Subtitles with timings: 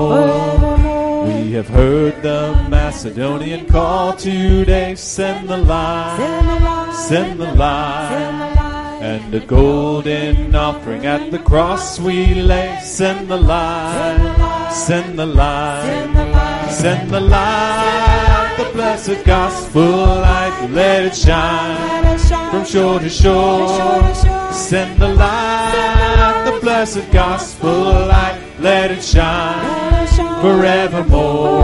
[0.00, 4.94] We have heard the Macedonian call today.
[4.94, 8.54] Send the light, Send the light, send the send light.
[8.54, 12.80] the light, And a golden offering at the cross we lay.
[12.82, 21.14] Send the light, send the light, send the light, the blessed gospel light, let it
[21.14, 24.00] shine let it shine from shore to from shore shore.
[24.00, 24.52] to shore.
[24.52, 30.06] Send the light, the blessed gospel light, let it shine
[30.42, 31.62] forevermore.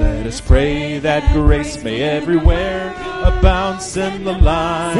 [0.00, 2.90] Let us pray that grace may everywhere
[3.24, 3.80] abound.
[3.80, 4.94] Send the light,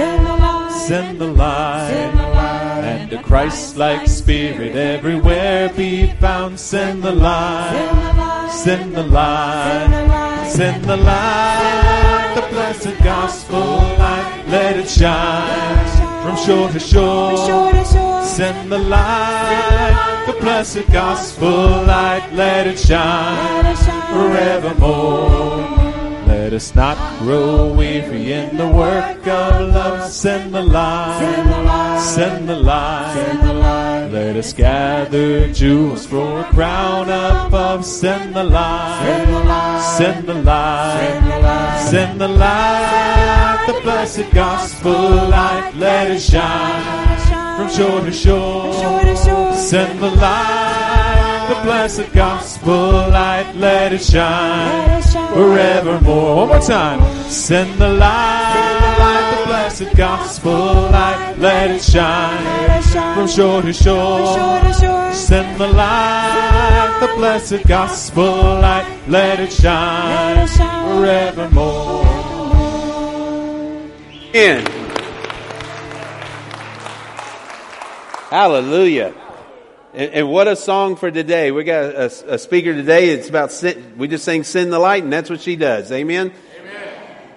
[0.87, 6.61] Send the light, and a Christ-like spirit everywhere be found.
[6.61, 14.45] Send the light, send the light, send the light, the blessed gospel light.
[14.49, 15.96] Let it shine
[16.27, 17.73] from shore to shore shore.
[17.73, 18.23] to shore.
[18.25, 22.29] Send the light, the blessed gospel light.
[22.33, 25.76] Let it shine Let it shine forevermore.
[26.47, 30.09] Let us not grow weary in the work of love.
[30.09, 31.19] Send the light,
[32.01, 37.85] Send the light, Let us gather jewels for a crown above.
[37.85, 40.35] Send the light, send the light, send the
[41.43, 49.57] light, send the light, the blessed gospel light, let it shine from shore to shore.
[49.57, 50.76] Send the light,
[51.49, 55.03] the blessed gospel light, let it shine
[55.35, 56.37] forevermore.
[56.37, 57.01] One more time.
[57.31, 62.83] Send the light, the blessed gospel light, let it shine
[63.15, 65.13] from shore to shore.
[65.13, 72.05] Send the light, the blessed gospel light, Let it shine forevermore.
[74.33, 74.65] In.
[78.31, 79.15] Hallelujah.
[79.97, 81.51] And, and what a song for today.
[81.51, 83.09] We got a, a speaker today.
[83.09, 85.91] It's about, sin, we just sang Send the Light, and that's what she does.
[85.91, 86.35] Amen?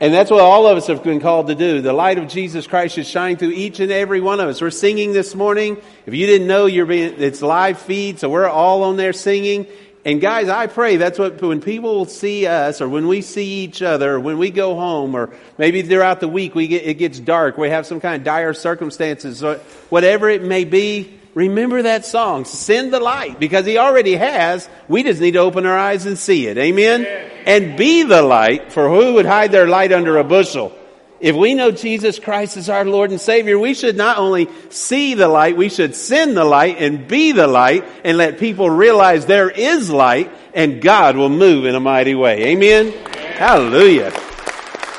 [0.01, 1.79] And that's what all of us have been called to do.
[1.81, 4.61] The light of Jesus Christ should shine through each and every one of us.
[4.61, 5.77] We're singing this morning.
[6.05, 9.65] If you didn't know, you're being, it's live feed, so we're all on there singing.
[10.03, 13.81] And guys, I pray that's what, when people see us or when we see each
[13.81, 17.19] other, or when we go home or maybe throughout the week we get, it gets
[17.19, 19.55] dark, we have some kind of dire circumstances, or
[19.89, 22.45] whatever it may be, remember that song.
[22.45, 24.67] Send the light because he already has.
[24.87, 26.57] We just need to open our eyes and see it.
[26.57, 27.05] Amen?
[27.45, 30.75] And be the light for who would hide their light under a bushel?
[31.19, 35.15] If we know Jesus Christ is our Lord and Savior, we should not only see
[35.15, 39.25] the light, we should send the light and be the light and let people realize
[39.25, 42.45] there is light and God will move in a mighty way.
[42.45, 42.93] Amen?
[43.35, 44.11] Hallelujah.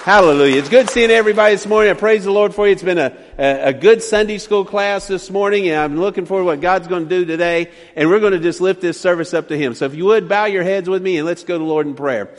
[0.04, 0.58] Hallelujah.
[0.58, 1.90] It's good seeing everybody this morning.
[1.90, 2.72] I praise the Lord for you.
[2.72, 6.46] It's been a, a, good Sunday school class this morning and I'm looking forward to
[6.46, 7.70] what God's going to do today.
[7.96, 9.74] And we're going to just lift this service up to Him.
[9.74, 11.94] So if you would bow your heads with me and let's go to Lord in
[11.94, 12.30] prayer.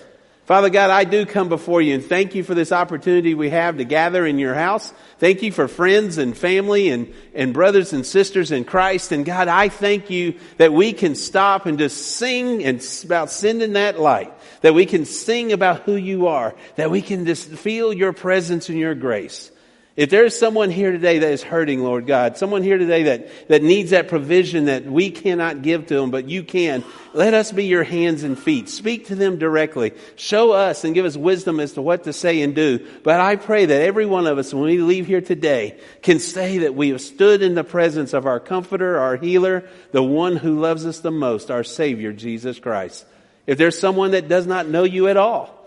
[0.46, 3.78] Father God, I do come before you and thank you for this opportunity we have
[3.78, 4.94] to gather in your house.
[5.18, 9.12] Thank you for friends and family and, and brothers and sisters in Christ.
[9.12, 13.74] And God, I thank you that we can stop and just sing and about sending
[13.74, 14.34] that light.
[14.62, 16.54] That we can sing about who you are.
[16.76, 19.51] That we can just feel your presence and your grace.
[19.98, 23.62] If there's someone here today that is hurting, Lord God, someone here today that, that
[23.62, 27.66] needs that provision that we cannot give to them, but you can, let us be
[27.66, 28.70] your hands and feet.
[28.70, 29.92] Speak to them directly.
[30.16, 32.88] Show us and give us wisdom as to what to say and do.
[33.04, 36.60] But I pray that every one of us, when we leave here today, can say
[36.60, 40.62] that we have stood in the presence of our comforter, our healer, the one who
[40.62, 43.06] loves us the most, our Savior, Jesus Christ.
[43.46, 45.61] If there's someone that does not know you at all,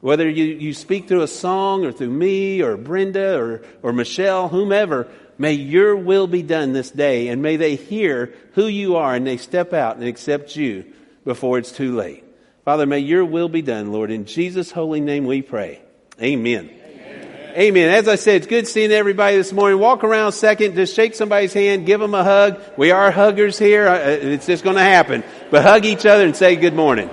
[0.00, 4.48] whether you, you speak through a song or through me or Brenda or, or Michelle,
[4.48, 9.14] whomever, may your will be done this day and may they hear who you are
[9.14, 10.84] and they step out and accept you
[11.24, 12.24] before it's too late.
[12.64, 14.10] Father, may your will be done, Lord.
[14.10, 15.80] In Jesus' holy name we pray.
[16.20, 16.70] Amen.
[17.56, 17.88] Amen.
[17.88, 19.80] As I said, it's good seeing everybody this morning.
[19.80, 22.60] Walk around second, just shake somebody's hand, give them a hug.
[22.76, 23.88] We are huggers here.
[23.88, 25.24] Uh, It's just going to happen.
[25.50, 27.10] But hug each other and say good morning.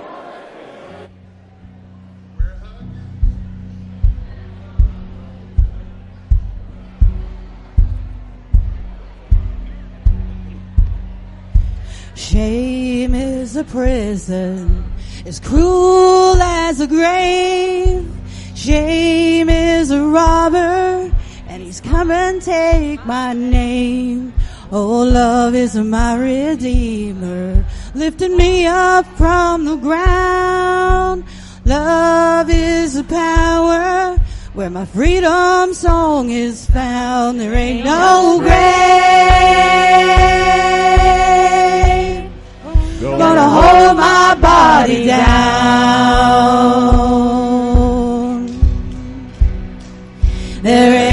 [12.36, 14.84] Shame is a prison,
[15.24, 18.06] as cruel as a grave.
[18.54, 21.10] Shame is a robber,
[21.48, 24.34] and he's come and take my name.
[24.70, 31.24] Oh, love is my redeemer, lifting me up from the ground.
[31.64, 34.14] Love is the power
[34.52, 37.40] where my freedom song is found.
[37.40, 39.56] There ain't no grave
[43.14, 45.26] Gonna hold my body down.
[50.62, 51.05] There is.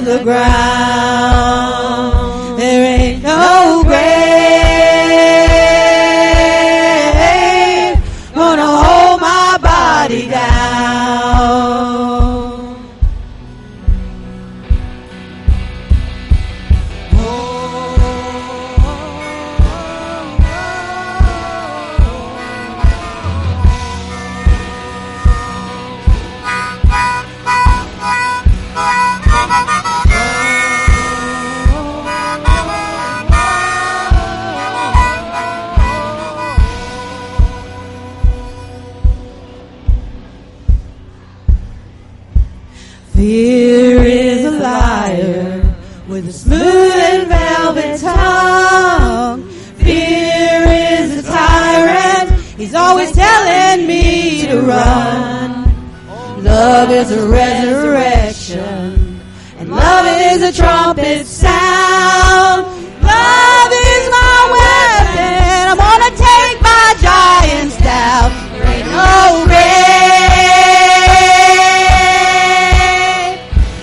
[0.00, 1.73] the ground.
[54.54, 55.50] to run.
[56.44, 59.20] Love is a resurrection,
[59.58, 62.64] and love is a trumpet sound.
[63.02, 65.68] Love is my weapon.
[65.70, 68.30] I'm gonna take my giants down.
[68.62, 69.74] Rain, oh rain.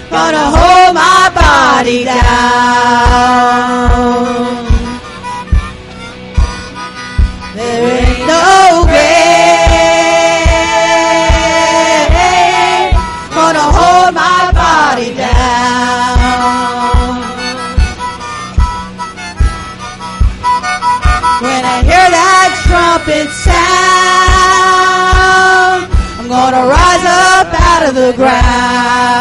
[0.10, 3.91] Gonna hold my body down.
[28.02, 29.21] the ground.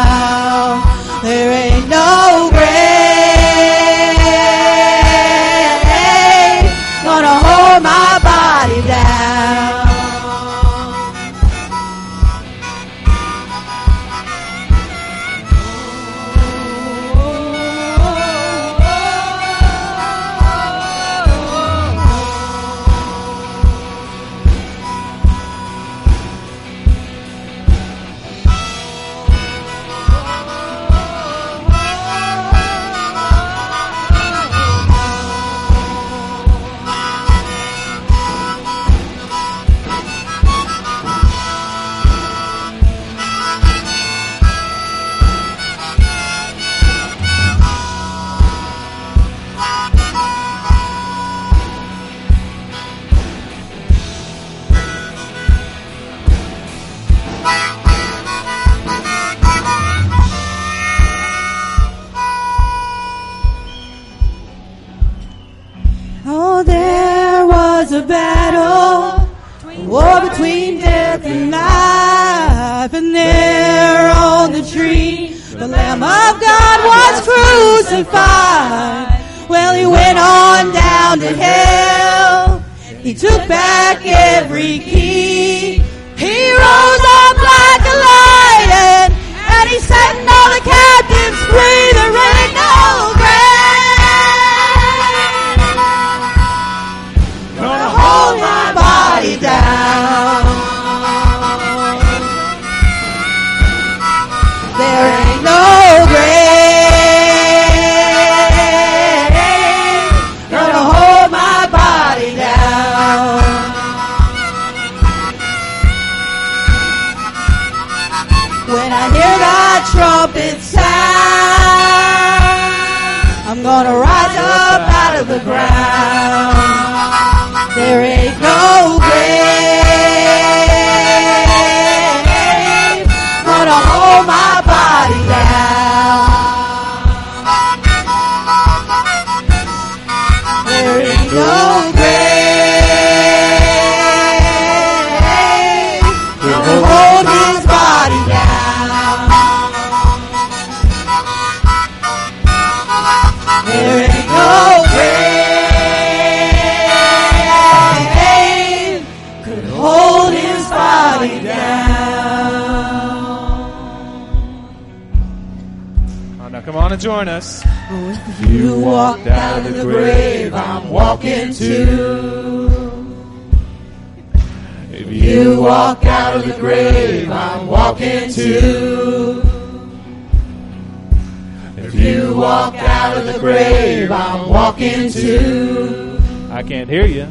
[184.61, 186.19] walk into.
[186.51, 187.27] I can't hear you.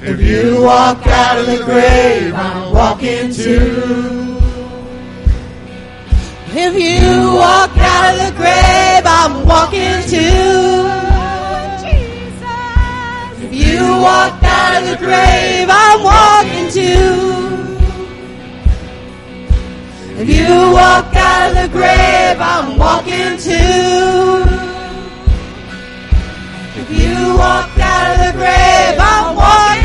[0.00, 4.38] If you walk out of the grave, I'm walking too.
[6.64, 10.88] If you walk out of the grave, I'm walking too.
[13.44, 17.12] If you walk out of the grave, I'm walking too.
[20.22, 24.75] If you walk out of the grave, I'm walking too.
[26.88, 29.75] You walked out of the grave, I'm walking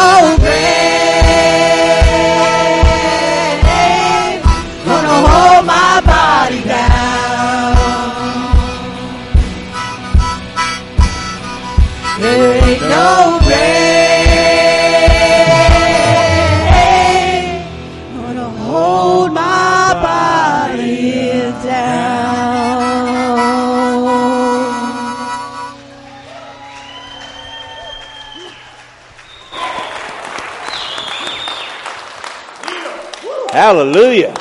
[0.00, 0.39] ain't
[33.60, 34.34] Hallelujah.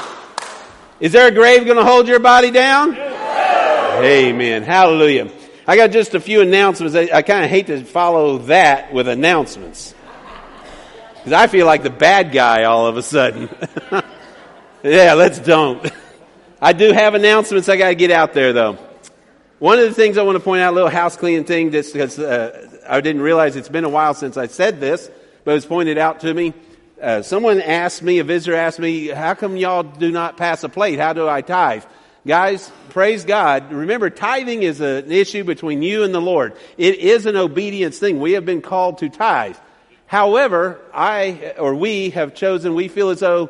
[1.01, 2.95] Is there a grave going to hold your body down?
[2.95, 4.63] Amen.
[4.63, 5.29] Hallelujah.
[5.67, 6.95] I got just a few announcements.
[6.95, 9.93] I, I kind of hate to follow that with announcements.
[11.15, 13.49] Because I feel like the bad guy all of a sudden.
[14.83, 15.91] yeah, let's don't.
[16.61, 18.77] I do have announcements I got to get out there though.
[19.57, 21.91] One of the things I want to point out, a little house cleaning thing, just
[21.91, 25.11] because uh, I didn't realize it's been a while since I said this,
[25.43, 26.53] but it was pointed out to me.
[27.01, 30.69] Uh, someone asked me, a visitor asked me, how come y'all do not pass a
[30.69, 30.99] plate?
[30.99, 31.85] How do I tithe?
[32.27, 33.71] Guys, praise God.
[33.71, 36.53] Remember, tithing is an issue between you and the Lord.
[36.77, 38.19] It is an obedience thing.
[38.19, 39.55] We have been called to tithe.
[40.07, 43.49] However, I, or we have chosen, we feel as though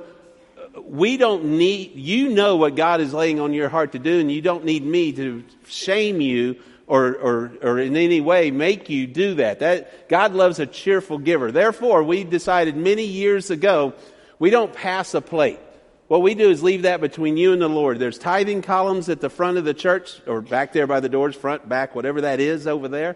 [0.84, 4.32] we don't need, you know what God is laying on your heart to do, and
[4.32, 6.58] you don't need me to shame you
[6.90, 9.60] or, or, or in any way make you do that.
[9.60, 11.52] That God loves a cheerful giver.
[11.52, 13.94] Therefore, we decided many years ago,
[14.40, 15.60] we don't pass a plate.
[16.08, 18.00] What we do is leave that between you and the Lord.
[18.00, 21.36] There's tithing columns at the front of the church, or back there by the doors,
[21.36, 23.16] front, back, whatever that is over there.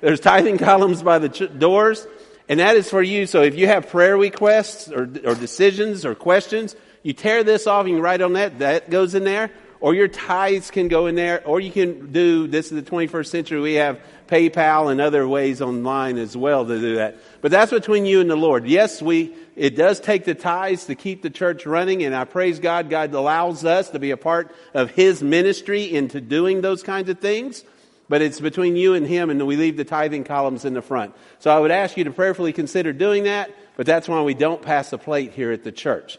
[0.00, 2.04] There's tithing columns by the ch- doors,
[2.48, 3.26] and that is for you.
[3.26, 7.86] So if you have prayer requests or, or decisions or questions, you tear this off
[7.86, 8.58] and you write on that.
[8.58, 9.52] That goes in there.
[9.80, 11.46] Or your tithes can go in there.
[11.46, 15.62] Or you can do, this is the 21st century, we have PayPal and other ways
[15.62, 17.16] online as well to do that.
[17.40, 18.66] But that's between you and the Lord.
[18.66, 22.58] Yes, we, it does take the tithes to keep the church running, and I praise
[22.58, 27.08] God, God allows us to be a part of His ministry into doing those kinds
[27.08, 27.64] of things.
[28.08, 31.14] But it's between you and Him, and we leave the tithing columns in the front.
[31.40, 34.62] So I would ask you to prayerfully consider doing that, but that's why we don't
[34.62, 36.18] pass the plate here at the church.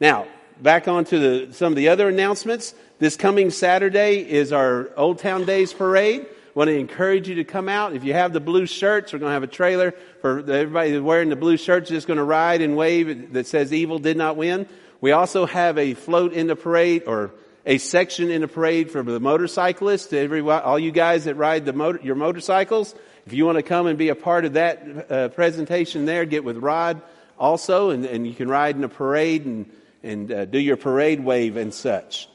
[0.00, 0.26] Now,
[0.60, 2.74] back on to the, some of the other announcements.
[2.98, 6.26] This coming Saturday is our Old Town Days parade.
[6.54, 7.94] want to encourage you to come out.
[7.94, 11.28] If you have the blue shirts, we're going to have a trailer for everybody wearing
[11.28, 14.66] the blue shirts just going to ride and wave that says evil did not win.
[15.00, 17.32] We also have a float in the parade or
[17.66, 21.66] a section in the parade for the motorcyclists, to every, all you guys that ride
[21.66, 22.94] the motor, your motorcycles.
[23.26, 26.44] If you want to come and be a part of that uh, presentation there, get
[26.44, 27.02] with Rod
[27.38, 29.70] also, and, and you can ride in a parade and,
[30.06, 32.28] and uh, do your parade wave and such.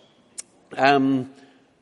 [0.77, 1.31] Um,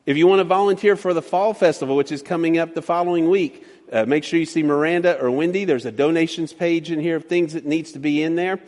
[0.06, 3.30] if you want to volunteer for the Fall Festival, which is coming up the following
[3.30, 5.66] week, uh, make sure you see Miranda or Wendy.
[5.66, 8.60] There's a donations page in here of things that needs to be in there.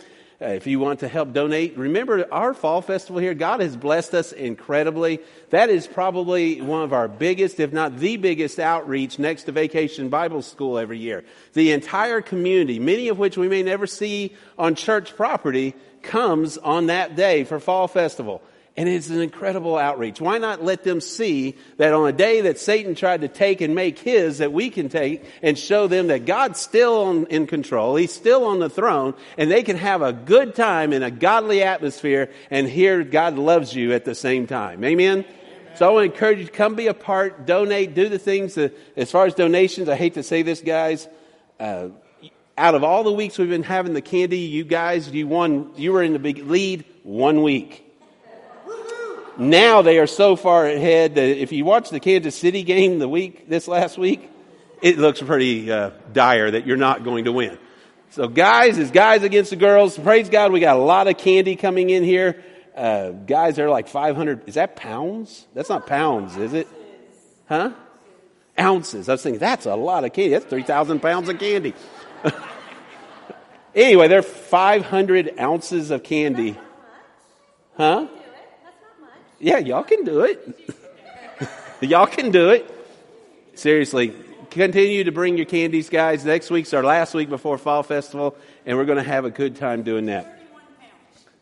[0.41, 3.35] Uh, if you want to help donate, remember our fall festival here.
[3.35, 5.19] God has blessed us incredibly.
[5.51, 10.09] That is probably one of our biggest, if not the biggest outreach next to Vacation
[10.09, 11.23] Bible School every year.
[11.53, 16.87] The entire community, many of which we may never see on church property, comes on
[16.87, 18.41] that day for fall festival.
[18.77, 20.21] And it's an incredible outreach.
[20.21, 23.75] Why not let them see that on a day that Satan tried to take and
[23.75, 27.97] make his, that we can take and show them that God's still in control.
[27.97, 31.63] He's still on the throne and they can have a good time in a godly
[31.63, 34.83] atmosphere and hear God loves you at the same time.
[34.85, 35.25] Amen?
[35.75, 38.55] So I want to encourage you to come be a part, donate, do the things.
[38.55, 41.07] That, as far as donations, I hate to say this, guys.
[41.59, 41.89] Uh,
[42.61, 45.71] out of all the weeks we've been having the candy, you guys, you won.
[45.77, 47.83] You were in the big lead one week.
[49.39, 53.09] Now they are so far ahead that if you watch the Kansas City game the
[53.09, 54.29] week this last week,
[54.79, 57.57] it looks pretty uh, dire that you're not going to win.
[58.11, 59.97] So guys is guys against the girls.
[59.97, 62.43] Praise God, we got a lot of candy coming in here.
[62.77, 64.47] Uh, guys are like 500.
[64.47, 65.47] Is that pounds?
[65.55, 66.67] That's not pounds, is it?
[67.49, 67.71] Huh?
[68.59, 69.09] Ounces.
[69.09, 70.29] I was thinking that's a lot of candy.
[70.29, 71.73] That's 3,000 pounds of candy.
[73.75, 76.57] anyway, there are 500 ounces of candy.
[77.77, 78.07] Huh?
[79.39, 80.59] Yeah, y'all can do it.
[81.81, 82.69] y'all can do it.
[83.55, 84.13] Seriously,
[84.49, 86.23] continue to bring your candies, guys.
[86.23, 88.35] Next week's our last week before Fall Festival,
[88.65, 90.39] and we're going to have a good time doing that.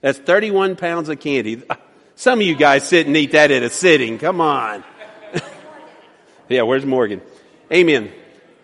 [0.01, 1.63] That's 31 pounds of candy.
[2.15, 4.17] Some of you guys sit and eat that at a sitting.
[4.17, 4.83] Come on.
[6.50, 7.21] yeah, where's Morgan?
[7.71, 8.12] Amen.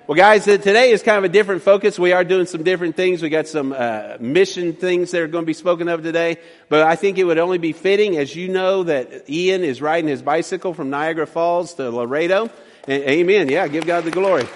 [0.08, 1.98] Well, guys, today is kind of a different focus.
[1.98, 3.24] We are doing some different things.
[3.24, 6.38] We got some uh, mission things that are going to be spoken of today.
[6.70, 10.08] But I think it would only be fitting, as you know, that Ian is riding
[10.08, 12.52] his bicycle from Niagara Falls to Laredo.
[12.88, 13.50] Amen.
[13.50, 14.48] Yeah, give God the glory.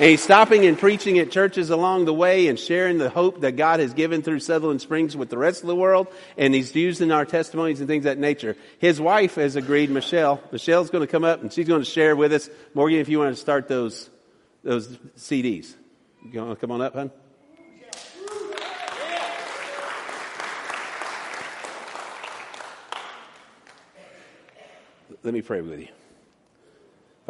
[0.00, 3.56] And he's stopping and preaching at churches along the way and sharing the hope that
[3.56, 6.08] God has given through Sutherland Springs with the rest of the world.
[6.38, 8.56] And he's using our testimonies and things of that nature.
[8.78, 10.42] His wife has agreed, Michelle.
[10.52, 12.48] Michelle's going to come up and she's going to share with us.
[12.72, 14.08] Morgan, if you want to start those,
[14.64, 14.88] those
[15.18, 15.74] CDs.
[16.32, 17.10] You want to come on up, hon?
[25.22, 25.88] Let me pray with you.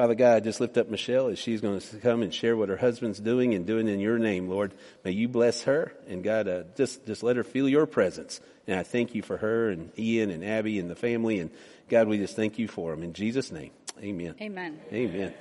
[0.01, 2.71] Father God, I just lift up Michelle as she's going to come and share what
[2.71, 4.73] her husband's doing and doing in your name, Lord.
[5.05, 8.41] May you bless her and God, uh, just, just let her feel your presence.
[8.67, 11.39] And I thank you for her and Ian and Abby and the family.
[11.39, 11.51] And
[11.91, 13.03] God, we just thank you for them.
[13.03, 14.37] In Jesus' name, amen.
[14.41, 14.81] Amen.
[14.91, 15.35] Amen.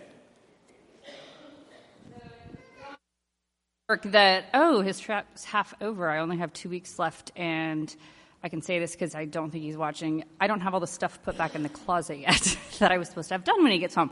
[4.03, 6.09] That, oh, his trap's half over.
[6.09, 7.31] I only have two weeks left.
[7.37, 7.95] And
[8.43, 10.25] I can say this because I don't think he's watching.
[10.39, 13.07] I don't have all the stuff put back in the closet yet that I was
[13.07, 14.11] supposed to have done when he gets home.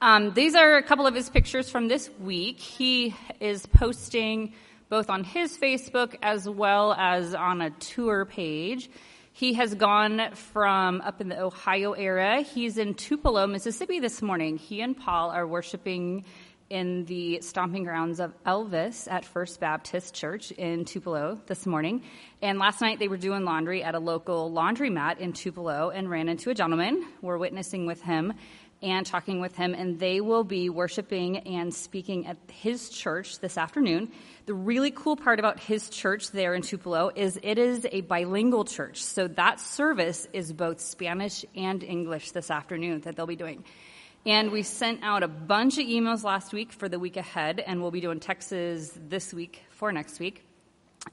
[0.00, 2.60] Um, these are a couple of his pictures from this week.
[2.60, 4.52] He is posting
[4.88, 8.88] both on his Facebook as well as on a tour page.
[9.32, 12.42] He has gone from up in the Ohio area.
[12.42, 14.56] He's in Tupelo, Mississippi this morning.
[14.56, 16.24] He and Paul are worshiping
[16.70, 22.02] in the stomping grounds of Elvis at First Baptist Church in Tupelo this morning.
[22.40, 26.28] And last night they were doing laundry at a local laundromat in Tupelo and ran
[26.28, 27.04] into a gentleman.
[27.20, 28.34] We're witnessing with him
[28.82, 33.58] and talking with him, and they will be worshiping and speaking at his church this
[33.58, 34.12] afternoon.
[34.46, 38.64] The really cool part about his church there in Tupelo is it is a bilingual
[38.64, 39.02] church.
[39.02, 43.64] So that service is both Spanish and English this afternoon that they'll be doing.
[44.24, 47.80] And we sent out a bunch of emails last week for the week ahead, and
[47.80, 50.44] we'll be doing Texas this week for next week.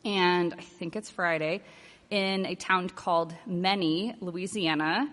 [0.03, 1.61] And I think it's Friday
[2.09, 5.09] in a town called Many, Louisiana.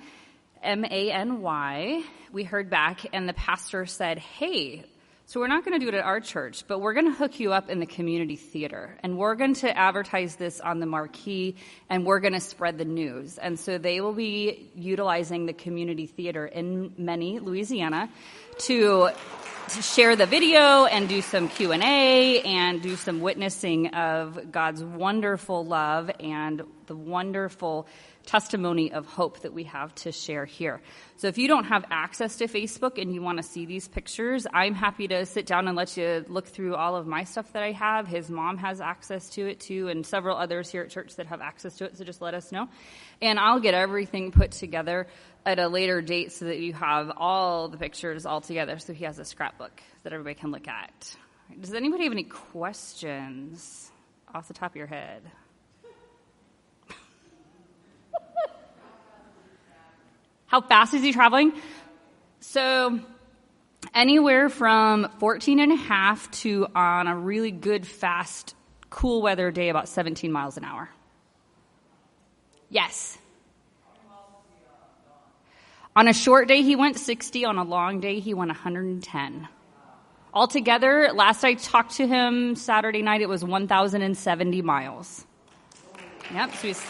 [0.63, 2.03] M A N Y.
[2.33, 4.85] We heard back, and the pastor said, Hey,
[5.27, 7.41] so we're not going to do it at our church, but we're going to hook
[7.41, 8.99] you up in the community theater.
[9.03, 11.57] And we're going to advertise this on the marquee
[11.89, 13.39] and we're going to spread the news.
[13.39, 18.11] And so they will be utilizing the community theater in Many, Louisiana
[18.59, 19.11] to,
[19.69, 25.65] to share the video and do some Q&A and do some witnessing of God's wonderful
[25.65, 27.87] love and the wonderful
[28.27, 30.81] testimony of hope that we have to share here.
[31.17, 34.47] So if you don't have access to Facebook and you want to see these pictures,
[34.53, 37.63] I'm happy to sit down and let you look through all of my stuff that
[37.63, 38.07] I have.
[38.07, 41.41] His mom has access to it too, and several others here at church that have
[41.41, 42.69] access to it, so just let us know.
[43.21, 45.07] And I'll get everything put together
[45.45, 49.05] at a later date so that you have all the pictures all together so he
[49.05, 51.17] has a scrapbook that everybody can look at.
[51.61, 53.91] Does anybody have any questions
[54.35, 55.23] off the top of your head?
[60.53, 61.55] How fast is he traveling?
[62.41, 63.01] So,
[63.95, 68.55] anywhere from 14 and a half to on a really good, fast,
[68.91, 70.91] cool weather day, about 17 miles an hour.
[72.69, 73.17] Yes.
[75.97, 77.47] On a short day, he went 60.
[77.47, 79.49] On a long day, he went 110.
[80.35, 85.25] Altogether, last I talked to him Saturday night, it was 1,070 miles.
[86.31, 86.81] Yep, so he's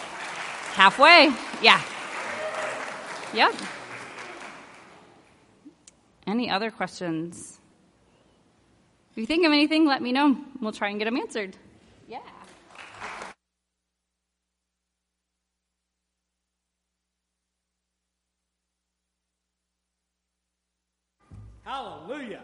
[0.72, 1.30] halfway.
[1.62, 1.80] Yeah.
[3.34, 3.54] Yep.
[6.26, 7.58] Any other questions?
[9.10, 10.36] If you think of anything, let me know.
[10.60, 11.56] We'll try and get them answered.
[12.08, 12.18] Yeah.
[21.64, 22.42] Hallelujah.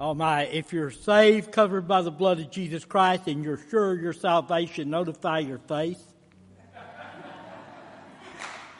[0.00, 3.94] Oh my, if you're saved, covered by the blood of Jesus Christ, and you're sure
[3.94, 6.11] your salvation, notify your faith.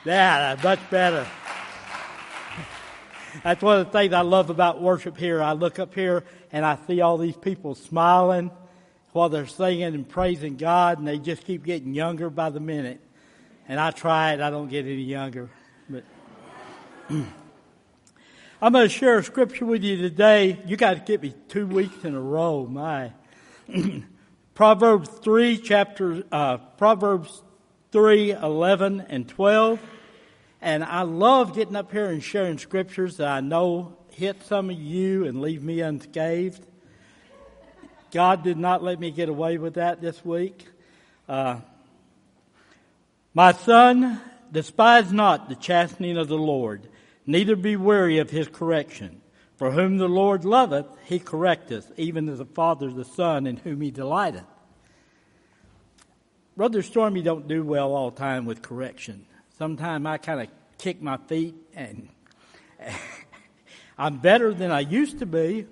[0.05, 1.27] Yeah, much better.
[3.45, 5.41] That's one of the things I love about worship here.
[5.41, 8.51] I look up here and I see all these people smiling
[9.13, 13.01] while they're singing and praising God, and they just keep getting younger by the minute.
[13.69, 15.51] And I try it, I don't get any younger.
[15.89, 16.05] But
[17.11, 20.61] I'm going to share a scripture with you today.
[20.67, 23.13] You got to get me two weeks in a row, my.
[24.55, 27.43] Proverbs 3, chapter, uh, Proverbs
[27.93, 29.79] 3, 11 and 12.
[30.63, 34.77] And I love getting up here and sharing scriptures that I know hit some of
[34.79, 36.65] you and leave me unscathed.
[38.11, 40.67] God did not let me get away with that this week.
[41.29, 41.61] Uh,
[43.35, 46.89] my son, despise not the chastening of the Lord,
[47.27, 49.21] neither be weary of his correction.
[49.57, 53.81] For whom the Lord loveth, he correcteth, even as a father the son in whom
[53.81, 54.45] he delighteth.
[56.57, 59.25] Brother Stormy don't do well all the time with correction.
[59.57, 62.09] Sometimes I kind of kick my feet and
[63.99, 65.67] I'm better than I used to be,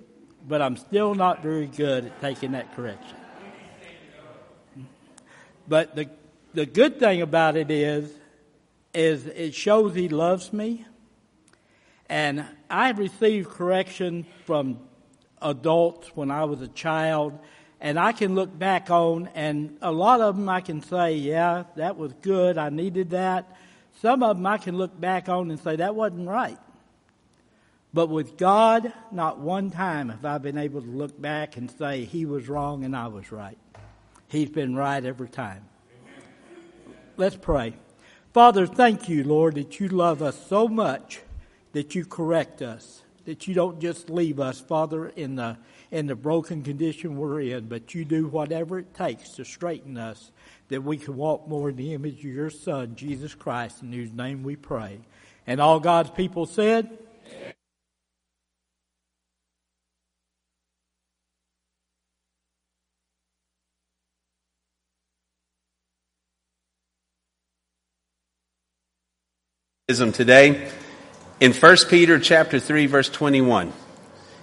[0.47, 3.17] but I'm still not very good at taking that correction.
[5.67, 6.09] But the
[6.53, 8.11] the good thing about it is
[8.93, 10.85] is it shows he loves me.
[12.09, 14.79] And I received correction from
[15.41, 17.39] adults when I was a child,
[17.81, 21.63] and I can look back on, and a lot of them I can say, yeah,
[21.75, 23.57] that was good, I needed that.
[24.01, 26.59] Some of them I can look back on and say, that wasn't right.
[27.93, 32.05] But with God, not one time have I been able to look back and say,
[32.05, 33.57] He was wrong and I was right.
[34.29, 35.65] He's been right every time.
[37.17, 37.73] Let's pray.
[38.33, 41.19] Father, thank you, Lord, that you love us so much
[41.73, 45.57] that you correct us, that you don't just leave us, Father, in the
[45.91, 50.31] in the broken condition we're in, but you do whatever it takes to straighten us,
[50.69, 54.13] that we can walk more in the image of your Son, Jesus Christ, in whose
[54.13, 54.99] name we pray.
[55.45, 56.97] And all God's people said,
[70.13, 70.71] today
[71.41, 73.73] in 1 Peter chapter 3 verse 21.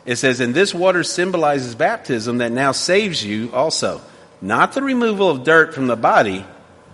[0.09, 4.01] It says, and this water symbolizes baptism that now saves you also.
[4.41, 6.47] Not the removal of dirt from the body,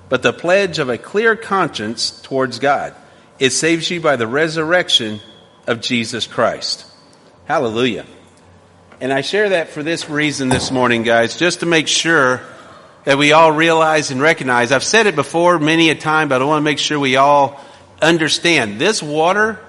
[0.08, 2.92] but the pledge of a clear conscience towards God.
[3.38, 5.20] It saves you by the resurrection
[5.68, 6.86] of Jesus Christ.
[7.44, 8.04] Hallelujah.
[9.00, 12.40] And I share that for this reason this morning, guys, just to make sure
[13.04, 14.72] that we all realize and recognize.
[14.72, 17.60] I've said it before many a time, but I want to make sure we all
[18.02, 19.60] understand this water,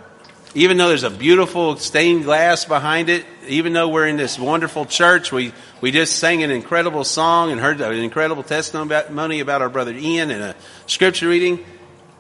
[0.56, 4.86] even though there's a beautiful stained glass behind it, even though we're in this wonderful
[4.86, 9.70] church, we, we just sang an incredible song and heard an incredible testimony about our
[9.70, 10.56] brother Ian and a
[10.88, 11.64] scripture reading.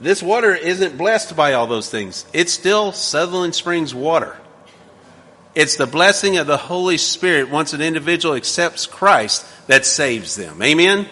[0.01, 2.25] This water isn't blessed by all those things.
[2.33, 4.35] It's still Sutherland Springs water.
[5.55, 10.61] It's the blessing of the Holy Spirit once an individual accepts Christ that saves them.
[10.61, 11.07] Amen?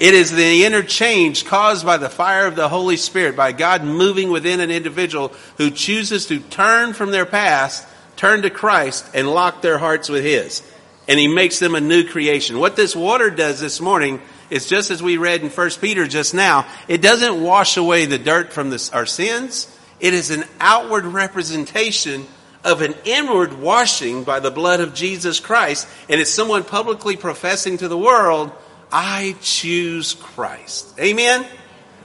[0.00, 4.30] It is the interchange caused by the fire of the Holy Spirit, by God moving
[4.30, 7.86] within an individual who chooses to turn from their past,
[8.20, 10.62] turn to Christ, and lock their hearts with His.
[11.08, 12.58] And He makes them a new creation.
[12.58, 16.34] What this water does this morning is just as we read in 1 Peter just
[16.34, 19.74] now, it doesn't wash away the dirt from this, our sins.
[20.00, 22.26] It is an outward representation
[22.62, 25.88] of an inward washing by the blood of Jesus Christ.
[26.10, 28.52] And it's someone publicly professing to the world,
[28.92, 30.94] I choose Christ.
[31.00, 31.46] Amen?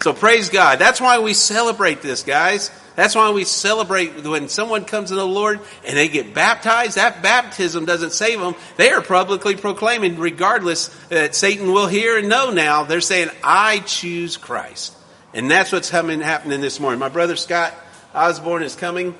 [0.01, 0.79] So praise God.
[0.79, 2.71] That's why we celebrate this, guys.
[2.95, 6.95] That's why we celebrate when someone comes to the Lord and they get baptized.
[6.95, 8.55] That baptism doesn't save them.
[8.77, 13.79] They are publicly proclaiming, regardless that Satan will hear and know now, they're saying, I
[13.79, 14.95] choose Christ.
[15.33, 16.99] And that's what's coming, happening this morning.
[16.99, 17.73] My brother Scott
[18.13, 19.13] Osborne is coming.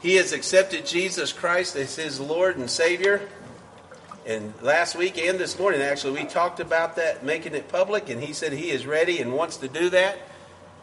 [0.00, 3.28] He has accepted Jesus Christ as his Lord and Savior.
[4.26, 8.22] And last week and this morning, actually, we talked about that, making it public, and
[8.22, 10.18] he said he is ready and wants to do that.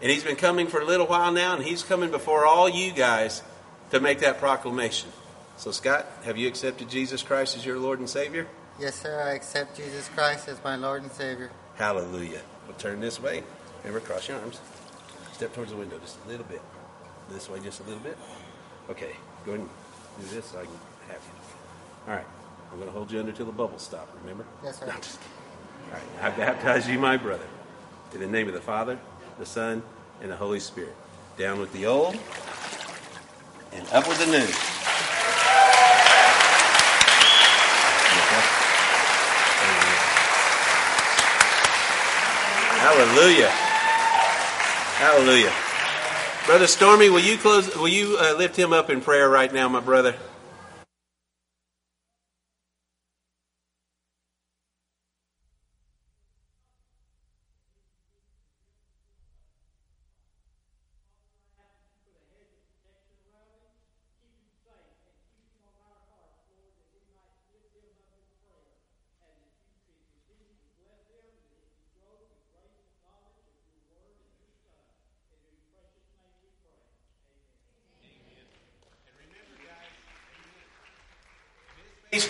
[0.01, 2.91] And he's been coming for a little while now, and he's coming before all you
[2.91, 3.43] guys
[3.91, 5.09] to make that proclamation.
[5.57, 8.47] So, Scott, have you accepted Jesus Christ as your Lord and Savior?
[8.79, 9.21] Yes, sir.
[9.21, 11.51] I accept Jesus Christ as my Lord and Savior.
[11.75, 12.41] Hallelujah.
[12.67, 13.43] We'll turn this way.
[13.83, 14.59] Remember, cross your arms.
[15.33, 16.61] Step towards the window just a little bit.
[17.29, 18.17] This way just a little bit.
[18.89, 19.11] Okay,
[19.45, 19.69] go ahead and
[20.29, 20.73] do this so I can
[21.09, 22.11] have you.
[22.11, 22.25] All right.
[22.71, 24.45] I'm going to hold you under till the bubbles stop, remember?
[24.63, 24.85] Yes, sir.
[24.87, 26.33] No, All right.
[26.33, 27.47] I baptize you, my brother,
[28.13, 28.97] in the name of the Father,
[29.41, 29.82] the Son,
[30.21, 30.93] and the Holy Spirit.
[31.36, 32.15] Down with the old
[33.73, 34.45] and up with the new.
[42.77, 43.49] Hallelujah.
[44.99, 45.54] Hallelujah.
[46.45, 49.67] Brother Stormy, will you close will you uh, lift him up in prayer right now,
[49.67, 50.15] my brother?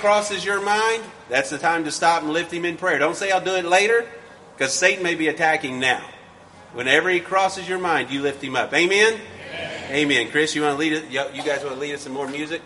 [0.02, 3.00] crosses your mind, that's the time to stop and lift him in prayer.
[3.00, 4.06] Don't say, I'll do it later,
[4.58, 6.04] because Satan may be attacking now.
[6.74, 8.74] Whenever he crosses your mind, you lift him up.
[8.74, 9.14] Amen?
[9.14, 9.92] Amen.
[9.92, 10.32] Amen.
[10.32, 11.06] Chris, you want to lead it?
[11.10, 12.62] You guys want to lead us some more music?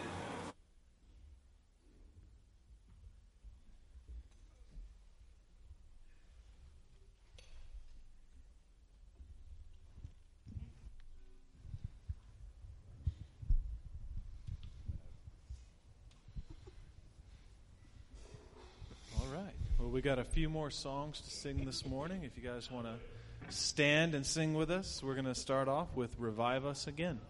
[20.35, 22.25] few more songs to sing this morning.
[22.25, 25.95] If you guys want to stand and sing with us, we're going to start off
[25.95, 27.21] with Revive Us Again.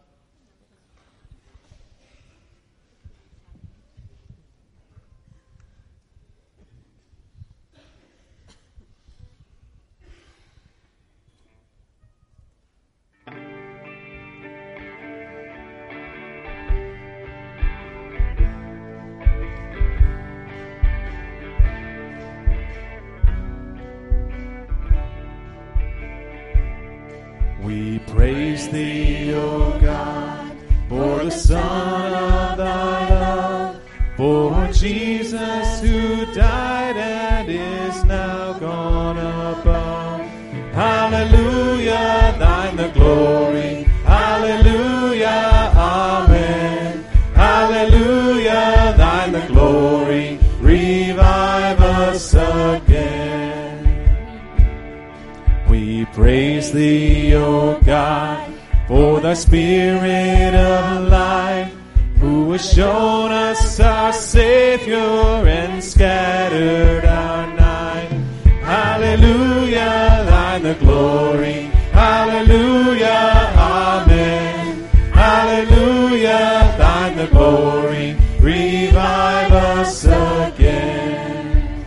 [29.35, 30.51] O God,
[30.89, 33.81] for the Son of thy love,
[34.17, 40.21] for Jesus who died and is now gone above.
[40.73, 43.83] Hallelujah, thine the glory.
[44.05, 47.03] Hallelujah, Amen.
[47.33, 50.39] Hallelujah, thine the glory.
[50.59, 53.75] Revive us again.
[55.69, 58.34] We praise thee, O God
[58.87, 61.73] for the Spirit of life,
[62.19, 68.09] who has shown us our Savior and scattered our night.
[68.61, 71.63] Hallelujah, thine the glory.
[71.93, 74.87] Hallelujah, Amen.
[75.13, 78.15] Hallelujah, thine the glory.
[78.39, 81.83] Revive us again.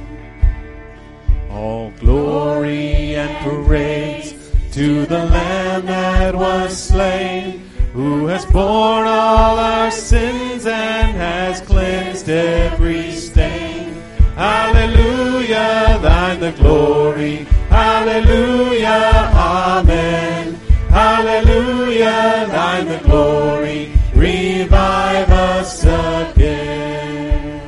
[1.49, 4.35] All glory and praise
[4.73, 7.61] to the Lamb Lamb that was slain,
[7.93, 13.95] who has borne all our sins and has cleansed every stain.
[14.35, 17.47] Hallelujah, thine the glory.
[17.71, 20.55] Hallelujah, amen.
[20.89, 23.93] Hallelujah, thine the glory.
[24.15, 27.61] Revive us again.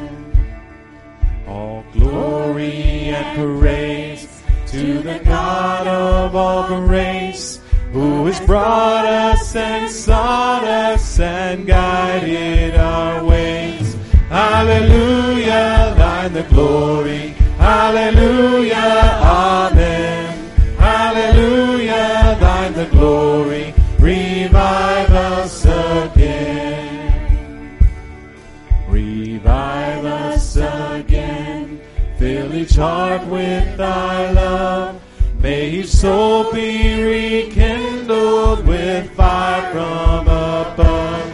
[1.47, 7.20] All glory and praise to the God of all grace
[7.93, 13.97] who has brought us and sought us and guided our ways.
[14.29, 17.35] Hallelujah, thine the glory.
[17.59, 20.51] Hallelujah, amen.
[20.79, 23.75] Hallelujah, thine the glory.
[23.99, 27.77] Revive us again.
[28.89, 31.81] Revive us again.
[32.19, 35.01] Fill each heart with thy love.
[35.43, 37.80] May each soul be rekindled
[38.11, 41.31] kindled with fire from above.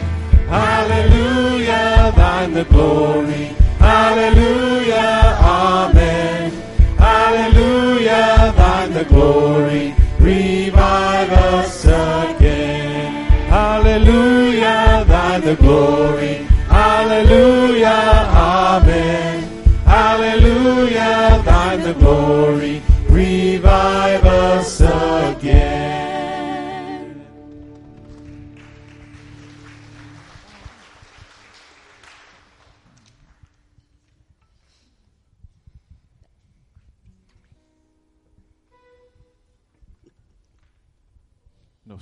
[0.47, 3.45] Hallelujah, thine the glory.
[3.79, 6.51] Hallelujah, amen.
[6.97, 9.95] Hallelujah, thine the glory.
[10.19, 13.13] Revive us again.
[13.49, 16.33] Hallelujah, thine the glory.
[16.69, 17.89] Hallelujah,
[18.35, 19.43] amen.
[19.85, 22.81] Hallelujah, thine the glory.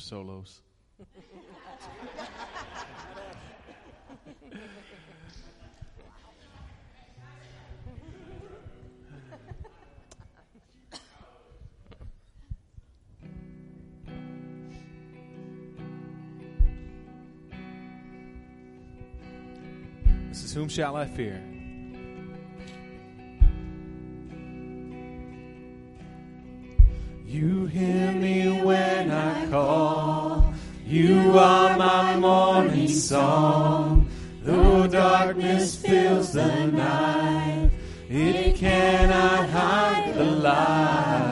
[0.05, 0.61] solos.
[20.29, 21.54] this is Whom Shall I Fear?
[27.35, 30.53] You hear me when I call.
[30.85, 34.07] You are my morning song.
[34.41, 37.71] Though darkness fills the night,
[38.07, 41.24] it cannot hide the light.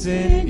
[0.00, 0.49] sin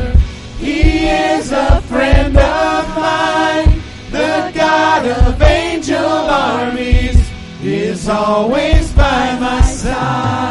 [4.71, 7.19] God of angel armies
[7.61, 10.50] is always by my side.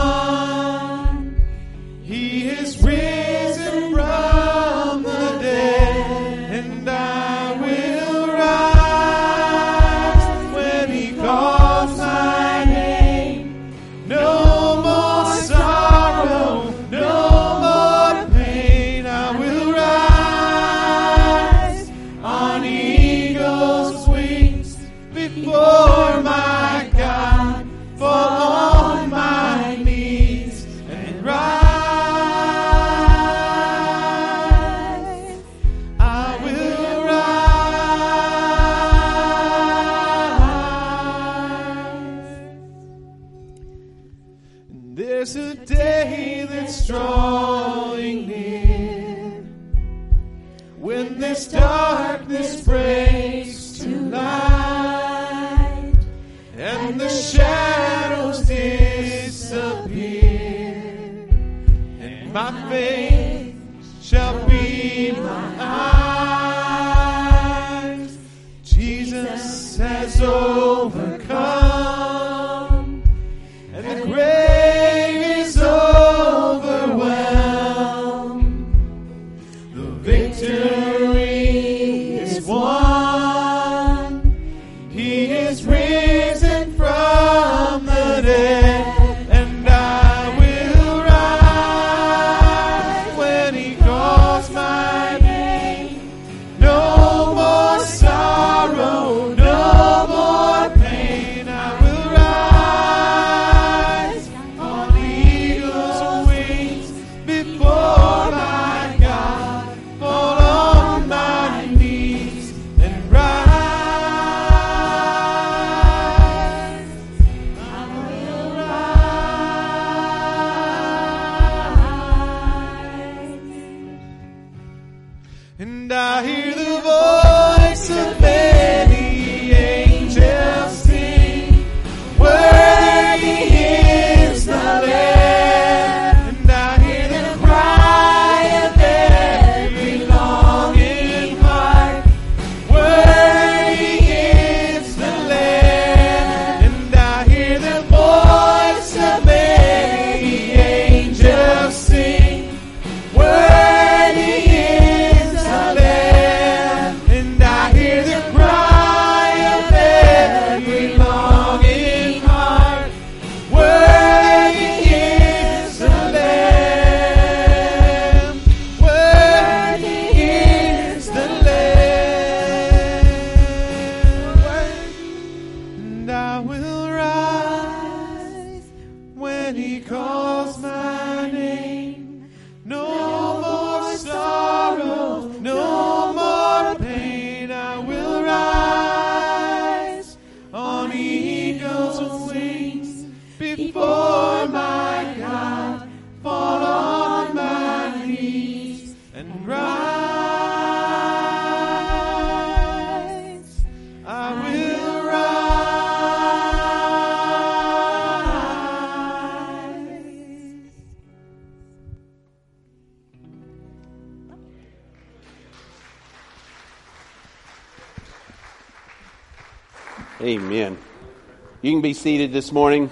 [222.05, 222.91] Seated this morning.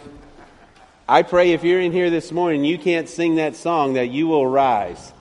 [1.06, 4.26] I pray if you're in here this morning, you can't sing that song, that you
[4.26, 5.12] will rise,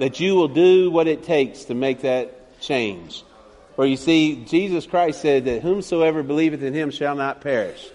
[0.00, 3.22] that you will do what it takes to make that change.
[3.76, 7.88] For you see, Jesus Christ said that whomsoever believeth in him shall not perish.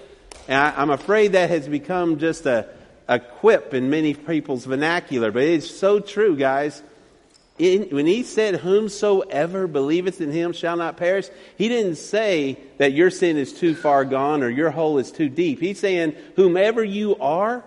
[0.47, 2.69] And I, I'm afraid that has become just a,
[3.09, 6.81] a quip in many people's vernacular, but it's so true, guys.
[7.59, 11.27] In, when he said, Whomsoever believeth in him shall not perish,
[11.57, 15.27] he didn't say that your sin is too far gone or your hole is too
[15.27, 15.59] deep.
[15.59, 17.63] He's saying, Whomever you are,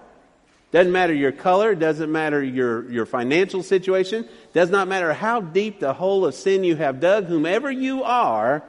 [0.71, 5.81] doesn't matter your color, doesn't matter your, your financial situation, does not matter how deep
[5.81, 8.63] the hole of sin you have dug, whomever you are,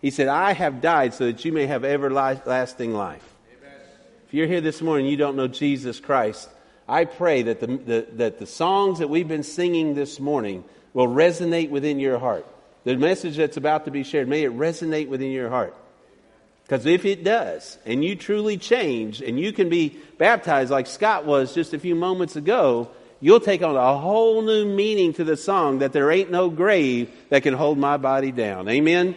[0.00, 3.24] he said, I have died so that you may have everlasting life.
[4.26, 6.48] If you're here this morning you don't know Jesus Christ,
[6.88, 10.64] I pray that the, the, that the songs that we've been singing this morning
[10.94, 12.46] will resonate within your heart.
[12.84, 15.76] the message that's about to be shared, may it resonate within your heart.
[16.62, 21.24] Because if it does, and you truly change, and you can be baptized like Scott
[21.24, 25.36] was just a few moments ago, you'll take on a whole new meaning to the
[25.36, 28.68] song that there ain't no grave that can hold my body down.
[28.68, 29.16] Amen?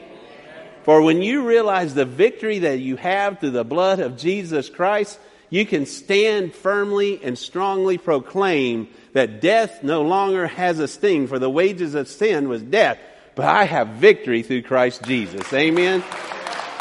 [0.83, 5.19] For when you realize the victory that you have through the blood of Jesus Christ,
[5.51, 11.37] you can stand firmly and strongly proclaim that death no longer has a sting, for
[11.37, 12.97] the wages of sin was death,
[13.35, 15.51] but I have victory through Christ Jesus.
[15.53, 15.99] Amen?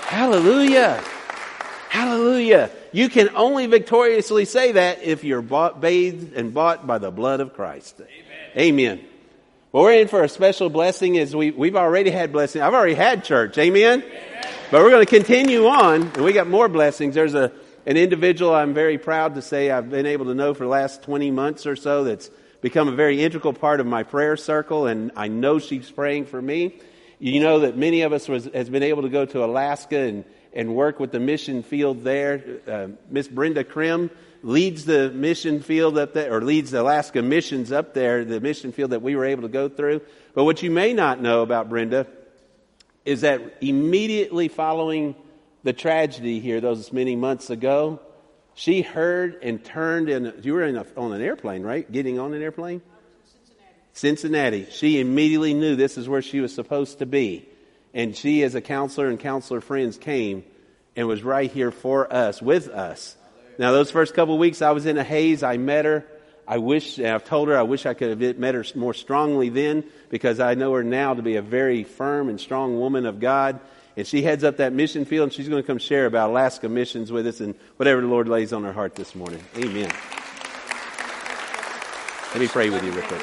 [0.06, 1.02] Hallelujah.
[1.88, 2.70] Hallelujah.
[2.92, 7.40] You can only victoriously say that if you're bought, bathed and bought by the blood
[7.40, 8.00] of Christ.
[8.00, 8.08] Amen.
[8.56, 9.04] Amen.
[9.72, 12.62] Well, we're in for a special blessing as we, we've already had blessing.
[12.62, 13.58] I've already had church.
[13.58, 14.02] Amen.
[14.02, 14.52] Amen.
[14.70, 17.16] But we're going to continue on and we got more blessings.
[17.16, 17.50] There's a,
[17.86, 21.02] an individual I'm very proud to say I've been able to know for the last
[21.02, 25.10] 20 months or so that's become a very integral part of my prayer circle and
[25.16, 26.74] I know she's praying for me.
[27.18, 30.24] You know that many of us was, has been able to go to Alaska and,
[30.52, 32.60] and work with the mission field there.
[32.66, 34.10] Uh, Miss Brenda Krim
[34.42, 38.72] leads the mission field up there, or leads the Alaska missions up there, the mission
[38.72, 40.00] field that we were able to go through.
[40.34, 42.06] But what you may not know about Brenda
[43.04, 45.14] is that immediately following
[45.62, 48.00] the tragedy here, those many months ago,
[48.54, 50.40] she heard and turned in.
[50.42, 51.90] You were in a, on an airplane, right?
[51.90, 52.82] Getting on an airplane?
[53.92, 54.64] Cincinnati.
[54.64, 54.66] Cincinnati.
[54.70, 57.48] She immediately knew this is where she was supposed to be.
[57.92, 60.44] And she, as a counselor and counselor friends, came
[60.96, 63.16] and was right here for us, with us.
[63.58, 65.42] Now, those first couple of weeks, I was in a haze.
[65.42, 66.06] I met her.
[66.46, 69.84] I wish, I've told her, I wish I could have met her more strongly then
[70.08, 73.60] because I know her now to be a very firm and strong woman of God.
[73.96, 76.68] And she heads up that mission field and she's going to come share about Alaska
[76.68, 79.40] missions with us and whatever the Lord lays on her heart this morning.
[79.56, 79.90] Amen.
[82.32, 83.20] Let me pray with you real quick.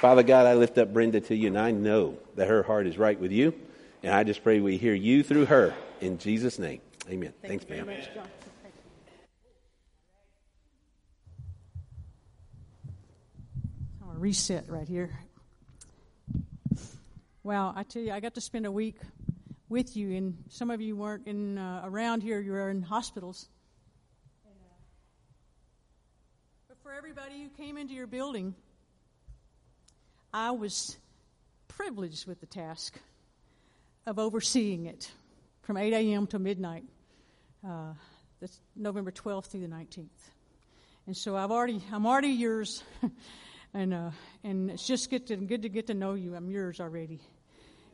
[0.00, 2.98] Father God, I lift up Brenda to you and I know that her heart is
[2.98, 3.54] right with you.
[4.02, 6.80] And I just pray we hear you through her in Jesus' name.
[7.08, 7.32] Amen.
[7.40, 8.26] Thank Thanks, ma'am.
[14.22, 15.10] reset right here.
[17.42, 18.94] Well, I tell you, I got to spend a week
[19.72, 23.48] with you, and some of you weren't in uh, around here; you were in hospitals.
[26.68, 28.54] But for everybody who came into your building,
[30.32, 30.96] I was
[31.68, 33.00] privileged with the task
[34.06, 35.10] of overseeing it
[35.62, 36.26] from 8 a.m.
[36.28, 36.84] to midnight.
[37.66, 37.94] Uh,
[38.40, 40.08] that's November 12th through the 19th.
[41.06, 42.82] And so I've already, I'm already yours.
[43.74, 44.10] and uh,
[44.44, 46.34] and it's just good to good to get to know you.
[46.34, 47.20] I'm yours already,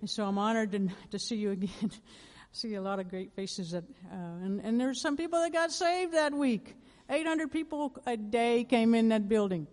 [0.00, 1.90] and so I'm honored to, to see you again.
[2.52, 5.70] see a lot of great faces that, uh, and and there's some people that got
[5.70, 6.74] saved that week.
[7.10, 9.66] 800 people a day came in that building.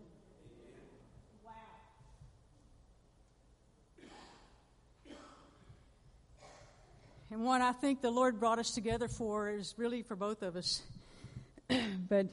[1.43, 1.51] Wow.
[7.29, 10.55] And what I think the Lord brought us together for is really for both of
[10.55, 10.81] us.
[12.09, 12.27] but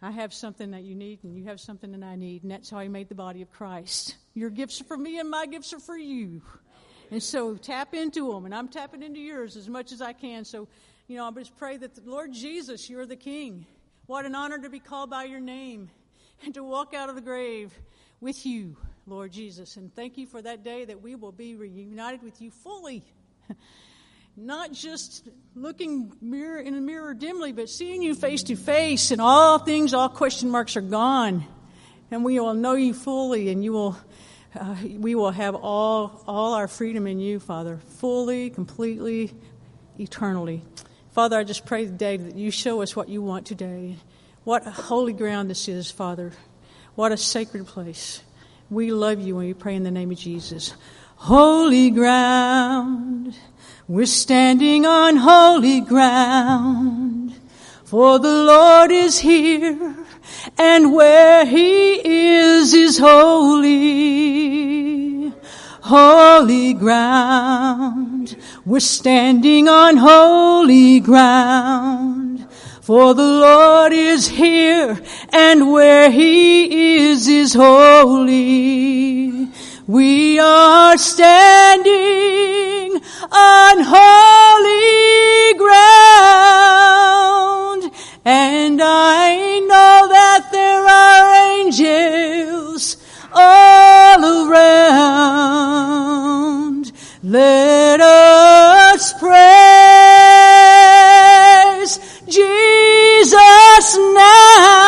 [0.00, 2.70] I have something that you need, and you have something that I need, and that's
[2.70, 4.16] how He made the body of Christ.
[4.34, 6.42] Your gifts are for me, and my gifts are for you.
[7.10, 10.44] And so tap into them, and I'm tapping into yours as much as I can.
[10.44, 10.68] So,
[11.06, 13.66] you know, I just pray that the Lord Jesus, you're the King.
[14.06, 15.90] What an honor to be called by your name
[16.44, 17.72] and to walk out of the grave
[18.20, 19.76] with you, Lord Jesus.
[19.76, 23.04] And thank you for that day that we will be reunited with you fully.
[24.38, 29.20] not just looking mirror in a mirror dimly, but seeing you face to face, and
[29.20, 31.44] all things, all question marks are gone,
[32.10, 33.98] and we will know you fully, and you will,
[34.54, 39.32] uh, we will have all all our freedom in you, Father, fully, completely,
[39.98, 40.62] eternally.
[41.12, 43.96] Father, I just pray today that you show us what you want today.
[44.44, 46.32] What a holy ground this is, Father.
[46.94, 48.22] What a sacred place.
[48.70, 50.74] We love you and we pray in the name of Jesus.
[51.16, 53.34] Holy ground
[53.88, 57.34] we're standing on holy ground,
[57.84, 59.96] for the Lord is here,
[60.56, 64.58] and where He is is holy.
[65.82, 72.46] Holy ground, we're standing on holy ground,
[72.82, 75.00] for the Lord is here,
[75.32, 79.48] and where He is is holy.
[79.86, 81.88] We are standing
[83.32, 87.37] on holy ground,
[88.28, 92.98] and I know that there are angels
[93.32, 94.22] all
[94.52, 95.72] around.
[97.22, 99.48] Let us praise
[102.26, 104.82] Jesus now.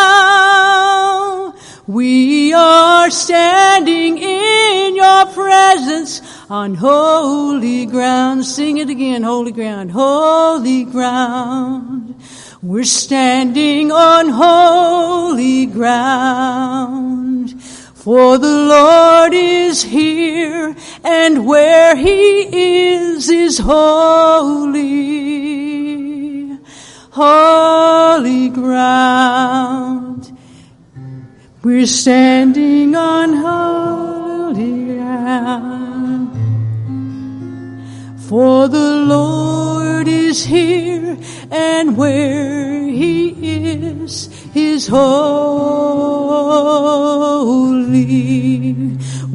[1.86, 6.20] We are standing in your presence
[6.50, 8.44] on holy ground.
[8.44, 12.14] Sing it again, holy ground, holy ground.
[12.62, 17.58] We're standing on holy ground.
[17.62, 24.78] For the Lord is here, and where He is is holy,
[27.12, 30.38] holy ground.
[31.62, 36.39] We're standing on holy ground.
[38.30, 41.18] For the Lord is here,
[41.50, 43.30] and where He
[43.64, 45.10] is is holy.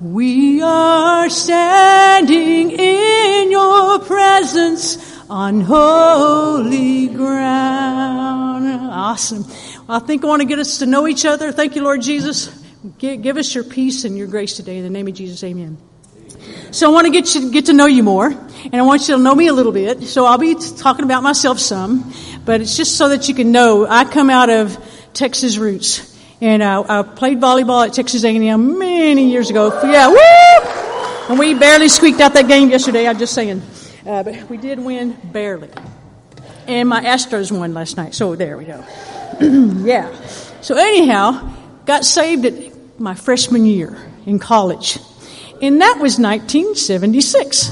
[0.00, 4.98] We are standing in your presence
[5.30, 8.66] on holy ground.
[8.90, 9.44] Awesome.
[9.86, 11.52] Well, I think I want to get us to know each other.
[11.52, 12.50] Thank you, Lord Jesus.
[12.98, 14.78] Give, us your peace and your grace today.
[14.78, 15.78] In the name of Jesus, amen.
[16.72, 19.16] So I want to get you get to know you more, and I want you
[19.16, 20.02] to know me a little bit.
[20.02, 22.12] So I'll be talking about myself some,
[22.44, 24.76] but it's just so that you can know I come out of
[25.18, 29.66] Texas roots, and I, I played volleyball at Texas A&M many years ago.
[29.82, 31.28] Yeah, woo!
[31.28, 33.08] And we barely squeaked out that game yesterday.
[33.08, 33.60] I'm just saying,
[34.06, 35.70] uh, but we did win barely,
[36.68, 38.14] and my Astros won last night.
[38.14, 38.84] So there we go.
[39.40, 40.08] yeah.
[40.60, 41.52] So anyhow,
[41.84, 45.00] got saved at my freshman year in college.
[45.60, 47.70] And that was 1976.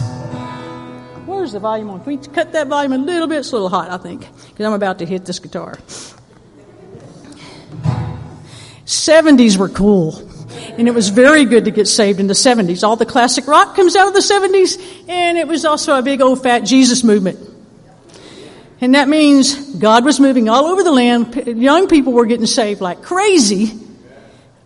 [1.27, 2.03] Where's the volume on?
[2.03, 3.39] Can we cut that volume a little bit?
[3.39, 5.79] It's a little hot, I think, because I'm about to hit this guitar.
[8.87, 10.17] 70s were cool.
[10.79, 12.83] And it was very good to get saved in the 70s.
[12.83, 16.21] All the classic rock comes out of the 70s, and it was also a big
[16.21, 17.39] old fat Jesus movement.
[18.81, 21.35] And that means God was moving all over the land.
[21.47, 23.73] Young people were getting saved like crazy.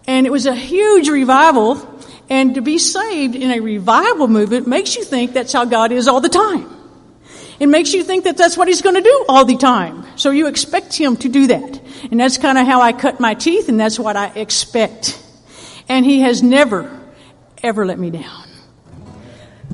[0.07, 1.87] And it was a huge revival.
[2.29, 6.09] And to be saved in a revival movement makes you think that's how God is
[6.09, 6.80] all the time.
[7.61, 10.07] It makes you think that that's what He's going to do all the time.
[10.17, 11.81] So you expect Him to do that.
[12.11, 15.23] And that's kind of how I cut my teeth, and that's what I expect.
[15.89, 16.91] And He has never,
[17.63, 18.49] ever let me down.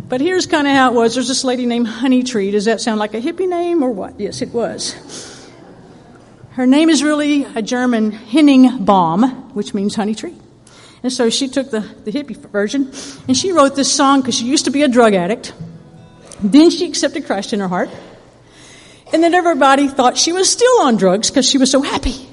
[0.09, 1.15] But here's kind of how it was.
[1.15, 2.51] There's this lady named Honey Tree.
[2.51, 4.21] Does that sound like a hippie name or what?
[4.21, 4.95] Yes, it was.
[6.57, 10.35] Her name is really a German Henigbaum, which means honey tree.
[11.03, 12.93] And so she took the, the hippie version
[13.29, 15.53] and she wrote this song because she used to be a drug addict.
[16.53, 17.91] Then she accepted Christ in her heart.
[19.13, 22.15] And then everybody thought she was still on drugs because she was so happy.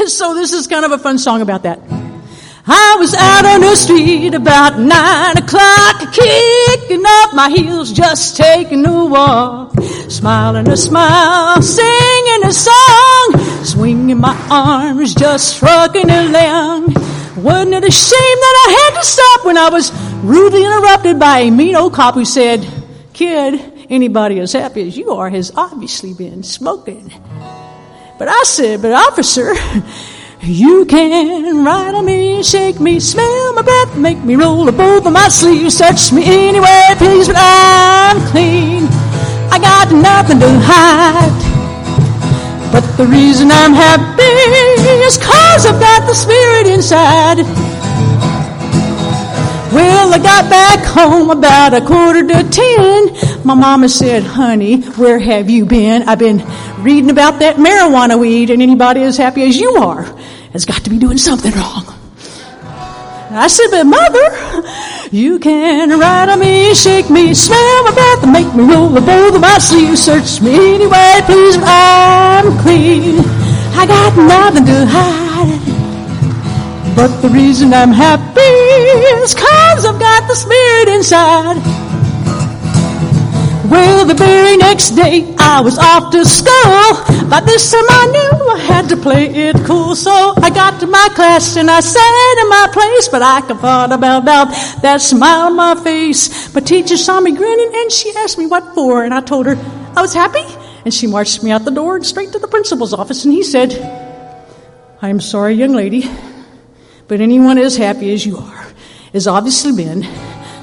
[0.00, 2.05] and so this is kind of a fun song about that.
[2.68, 8.84] I was out on the street about nine o'clock, kicking up my heels, just taking
[8.84, 9.72] a walk,
[10.08, 16.92] smiling a smile, singing a song, swinging my arms, just trucking along.
[17.36, 19.92] Wasn't it a shame that I had to stop when I was
[20.24, 22.66] rudely interrupted by a mean old cop who said,
[23.12, 27.12] Kid, anybody as happy as you are has obviously been smoking.
[28.18, 29.54] But I said, But officer,
[30.48, 35.12] you can ride on me, shake me, smell my breath, make me roll up of
[35.12, 38.84] my sleeves, touch me anywhere, please, but I'm clean.
[39.50, 41.56] I got nothing to hide.
[42.72, 44.22] But the reason I'm happy
[45.04, 47.38] is cause I've got the spirit inside.
[49.72, 53.44] Well, I got back home about a quarter to ten.
[53.44, 56.02] My mama said, honey, where have you been?
[56.02, 56.44] I've been
[56.78, 60.06] reading about that marijuana weed and anybody as happy as you are
[60.56, 61.84] has got to be doing something wrong.
[63.28, 64.26] I said, but mother,
[65.14, 69.02] you can ride on me, shake me, smell my breath, and make me roll the
[69.02, 70.00] both of my sleeves.
[70.00, 73.20] Search me anyway, please, but I'm clean.
[73.76, 75.60] I got nothing to hide.
[76.96, 78.40] But the reason I'm happy
[79.20, 81.60] is cause I've got the spirit inside.
[83.70, 87.28] Well, the very next day I was off to school.
[87.28, 89.96] By this time I knew I had to play it cool.
[89.96, 93.08] So I got to my class and I sat in my place.
[93.08, 94.48] But I could thought about, about
[94.82, 96.54] that smile on my face.
[96.54, 99.04] My teacher saw me grinning and she asked me what for.
[99.04, 99.56] And I told her
[99.96, 100.44] I was happy.
[100.84, 103.24] And she marched me out the door and straight to the principal's office.
[103.24, 103.74] And he said,
[105.02, 106.08] I'm sorry, young lady,
[107.08, 108.66] But anyone as happy as you are
[109.12, 110.06] has obviously been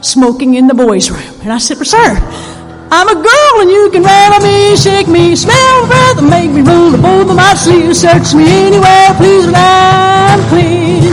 [0.01, 1.41] smoking in the boys' room.
[1.41, 2.52] And I said, sir,
[2.93, 6.53] I'm a girl and you can rattle me, shake me, smell my breath and make
[6.53, 8.05] me roll the both of my sleeves.
[8.05, 11.09] Search me anywhere, please, but I'm clean.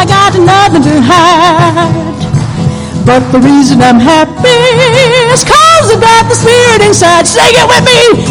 [0.00, 1.92] I got nothing to hide.
[3.04, 4.56] But the reason I'm happy
[5.28, 7.28] is cause I got the spirit inside.
[7.28, 8.24] Sing it with me.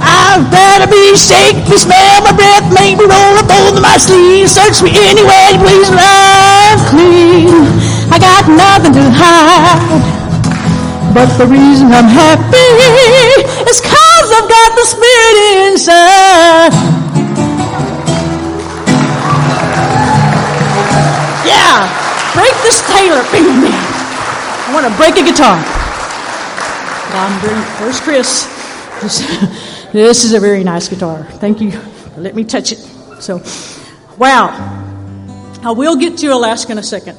[0.00, 4.00] I'd rather be shake me, smell my breath, make me roll up both of my
[4.00, 4.56] sleeves.
[4.56, 7.68] Search me anywhere please, but I'm clean.
[8.08, 10.15] I got nothing to hide.
[11.16, 12.68] But the reason I'm happy
[13.70, 16.72] is cause I've got the spirit inside.
[21.48, 21.88] Yeah,
[22.34, 23.72] break this Taylor with me.
[23.72, 25.56] I want to break a guitar.
[27.16, 28.44] I'm bringing, where's Chris?
[29.00, 31.24] This, this is a very nice guitar.
[31.40, 31.72] Thank you
[32.18, 32.78] Let me touch it.
[33.22, 33.42] So,
[34.18, 34.48] wow.
[35.62, 37.16] I will get to Alaska in a second.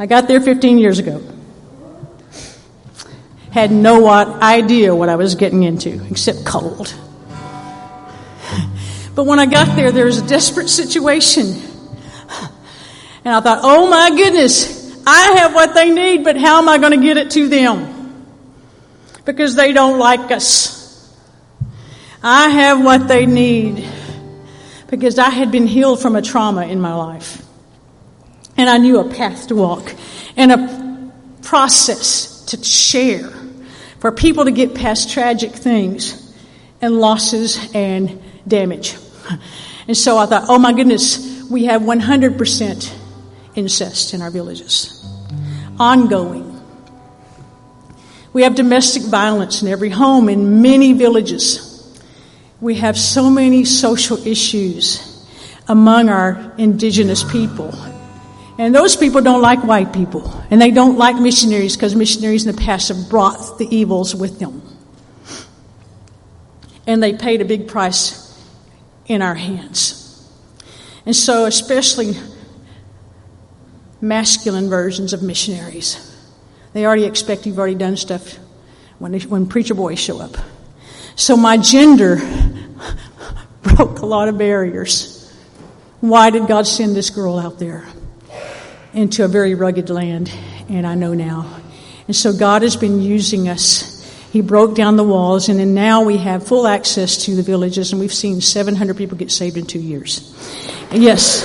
[0.00, 1.22] I got there 15 years ago.
[3.50, 6.94] Had no idea what I was getting into, except cold.
[9.14, 11.48] But when I got there, there was a desperate situation.
[13.22, 16.78] And I thought, oh my goodness, I have what they need, but how am I
[16.78, 18.24] going to get it to them?
[19.26, 21.14] Because they don't like us.
[22.22, 23.86] I have what they need
[24.88, 27.44] because I had been healed from a trauma in my life.
[28.60, 29.94] And I knew a path to walk
[30.36, 33.30] and a process to share
[34.00, 36.30] for people to get past tragic things
[36.82, 38.96] and losses and damage.
[39.88, 42.94] And so I thought, oh my goodness, we have 100%
[43.54, 45.02] incest in our villages.
[45.78, 46.60] Ongoing.
[48.34, 51.98] We have domestic violence in every home in many villages.
[52.60, 55.26] We have so many social issues
[55.66, 57.72] among our indigenous people.
[58.60, 60.30] And those people don't like white people.
[60.50, 64.38] And they don't like missionaries because missionaries in the past have brought the evils with
[64.38, 64.60] them.
[66.86, 68.38] And they paid a big price
[69.06, 70.30] in our hands.
[71.06, 72.12] And so, especially
[74.02, 76.14] masculine versions of missionaries,
[76.74, 78.34] they already expect you've already done stuff
[78.98, 80.36] when, they, when preacher boys show up.
[81.16, 82.16] So, my gender
[83.62, 85.34] broke a lot of barriers.
[86.00, 87.86] Why did God send this girl out there
[88.92, 90.32] into a very rugged land?
[90.68, 91.60] And I know now.
[92.06, 93.90] And so, God has been using us
[94.32, 97.90] he broke down the walls, and then now we have full access to the villages,
[97.90, 100.32] and we've seen 700 people get saved in two years.
[100.92, 101.42] Yes.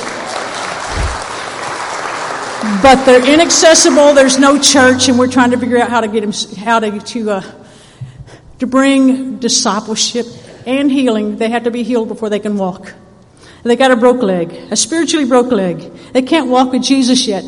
[2.84, 4.14] But they're inaccessible.
[4.14, 7.00] There's no church, and we're trying to figure out how to get them, how to
[7.00, 7.44] to uh,
[8.60, 10.28] to bring discipleship
[10.68, 11.38] and healing.
[11.38, 12.94] They have to be healed before they can walk.
[13.66, 15.92] They got a broke leg, a spiritually broke leg.
[16.14, 17.44] They can't walk with Jesus yet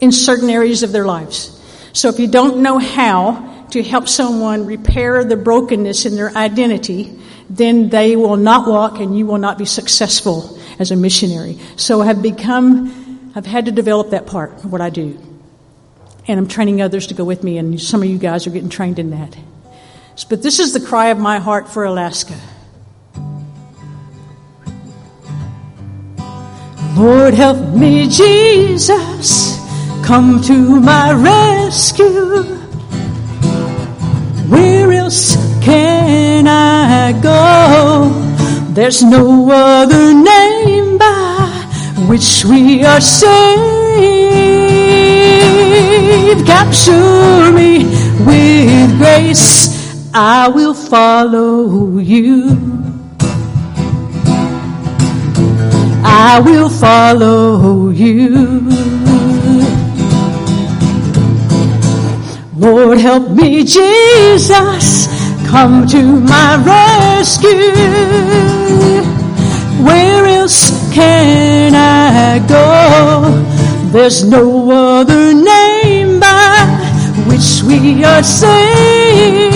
[0.00, 1.52] in certain areas of their lives.
[1.92, 7.18] So if you don't know how, to help someone repair the brokenness in their identity,
[7.50, 11.58] then they will not walk and you will not be successful as a missionary.
[11.76, 15.18] So I have become, I've had to develop that part of what I do.
[16.28, 18.68] And I'm training others to go with me, and some of you guys are getting
[18.68, 19.36] trained in that.
[20.28, 22.34] But this is the cry of my heart for Alaska.
[26.96, 29.58] Lord, help me, Jesus.
[30.02, 32.42] Come to my rescue.
[34.48, 38.08] Where else can I go?
[38.72, 41.50] There's no other name by
[42.08, 43.26] which we are saved.
[46.46, 47.84] Capture me
[48.24, 49.68] with grace.
[50.14, 52.85] I will follow you.
[56.28, 58.60] I will follow you.
[62.56, 65.06] Lord, help me, Jesus.
[65.46, 67.70] Come to my rescue.
[69.86, 73.30] Where else can I go?
[73.92, 76.66] There's no other name by
[77.28, 79.54] which we are saved.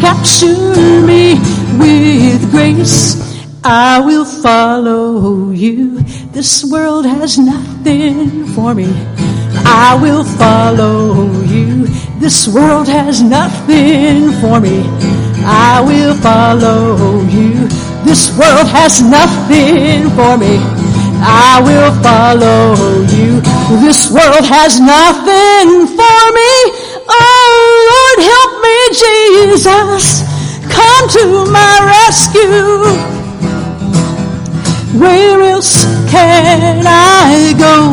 [0.00, 1.40] Capture me
[1.80, 3.21] with grace.
[3.64, 6.00] I will follow you.
[6.32, 8.90] This world has nothing for me.
[9.64, 11.86] I will follow you.
[12.18, 14.82] This world has nothing for me.
[15.46, 17.68] I will follow you.
[18.04, 20.58] This world has nothing for me.
[21.22, 22.74] I will follow
[23.14, 23.40] you.
[23.78, 26.52] This world has nothing for me.
[27.06, 27.54] Oh
[27.86, 30.26] Lord, help me, Jesus.
[30.68, 33.21] come to my rescue.
[34.94, 37.92] Where else can I go?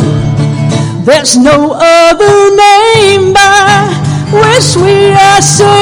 [1.06, 3.88] There's no other name by
[4.34, 5.80] which we are saved.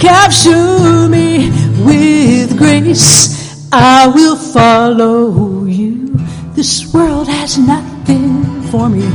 [0.00, 1.50] Capture me
[1.84, 3.68] with grace.
[3.70, 6.16] I will follow you.
[6.54, 9.06] This world has nothing for me.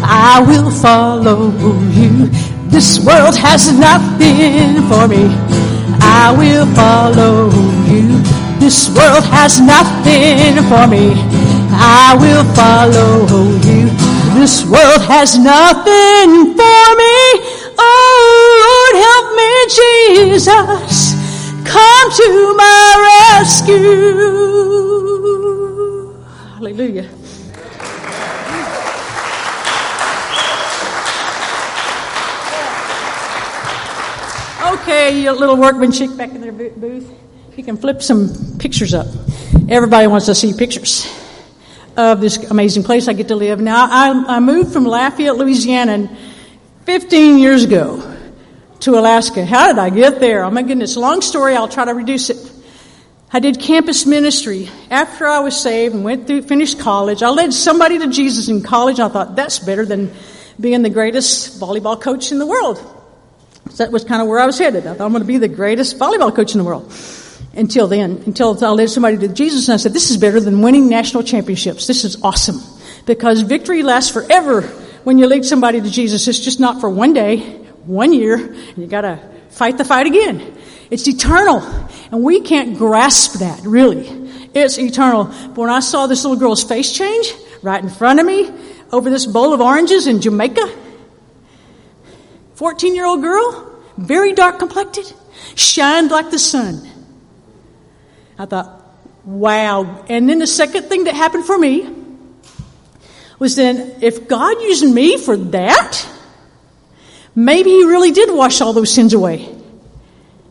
[0.00, 1.50] I will follow
[1.90, 2.28] you.
[2.70, 5.26] This world has nothing for me.
[6.00, 7.67] I will follow.
[8.58, 11.14] This world has nothing for me.
[11.80, 13.26] I will follow
[13.62, 13.88] you.
[14.38, 17.16] This world has nothing for me.
[17.78, 21.14] Oh Lord, help me, Jesus.
[21.64, 24.58] Come to my rescue.
[26.54, 27.08] Hallelujah.
[34.72, 37.08] Okay, you little workmanship back in their booth.
[37.58, 39.08] You can flip some pictures up.
[39.68, 41.12] Everybody wants to see pictures
[41.96, 43.58] of this amazing place I get to live.
[43.58, 46.16] Now, I, I moved from Lafayette, Louisiana
[46.84, 48.16] 15 years ago
[48.78, 49.44] to Alaska.
[49.44, 50.44] How did I get there?
[50.44, 52.36] Oh my goodness, long story, I'll try to reduce it.
[53.32, 57.24] I did campus ministry after I was saved and went through, finished college.
[57.24, 59.00] I led somebody to Jesus in college.
[59.00, 60.12] I thought that's better than
[60.60, 62.78] being the greatest volleyball coach in the world.
[63.70, 64.86] So that was kind of where I was headed.
[64.86, 66.94] I thought I'm going to be the greatest volleyball coach in the world.
[67.58, 70.62] Until then, until I led somebody to Jesus and I said, this is better than
[70.62, 71.88] winning national championships.
[71.88, 72.60] This is awesome.
[73.04, 74.62] Because victory lasts forever
[75.02, 76.28] when you lead somebody to Jesus.
[76.28, 77.38] It's just not for one day,
[77.84, 79.18] one year, and you gotta
[79.50, 80.56] fight the fight again.
[80.88, 81.58] It's eternal.
[82.12, 84.06] And we can't grasp that, really.
[84.54, 85.24] It's eternal.
[85.24, 88.52] But when I saw this little girl's face change right in front of me
[88.92, 90.64] over this bowl of oranges in Jamaica,
[92.54, 95.12] 14 year old girl, very dark complected,
[95.56, 96.87] shined like the sun.
[98.38, 98.82] I thought,
[99.24, 100.04] wow.
[100.08, 101.88] And then the second thing that happened for me
[103.38, 106.06] was then, if God used me for that,
[107.34, 109.48] maybe He really did wash all those sins away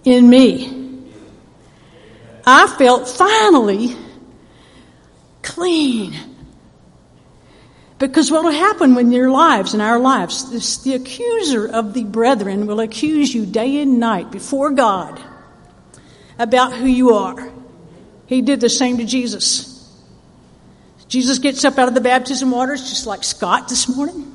[0.04, 0.74] in me.
[2.46, 3.96] I felt finally
[5.42, 6.16] clean.
[8.00, 12.04] Because what will happen when your lives, and our lives, this, the accuser of the
[12.04, 15.20] brethren will accuse you day and night before God
[16.38, 17.52] about who you are.
[18.28, 19.74] He did the same to Jesus.
[21.08, 24.34] Jesus gets up out of the baptism waters just like Scott this morning.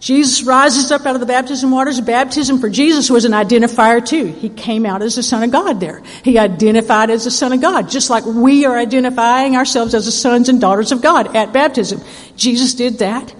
[0.00, 2.00] Jesus rises up out of the baptism waters.
[2.00, 4.26] Baptism for Jesus was an identifier too.
[4.26, 6.02] He came out as the Son of God there.
[6.22, 10.12] He identified as the Son of God, just like we are identifying ourselves as the
[10.12, 12.00] sons and daughters of God at baptism.
[12.36, 13.34] Jesus did that.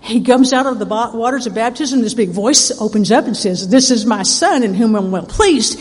[0.00, 2.00] He comes out of the waters of baptism.
[2.00, 5.26] This big voice opens up and says, This is my Son in whom I'm well
[5.26, 5.80] pleased.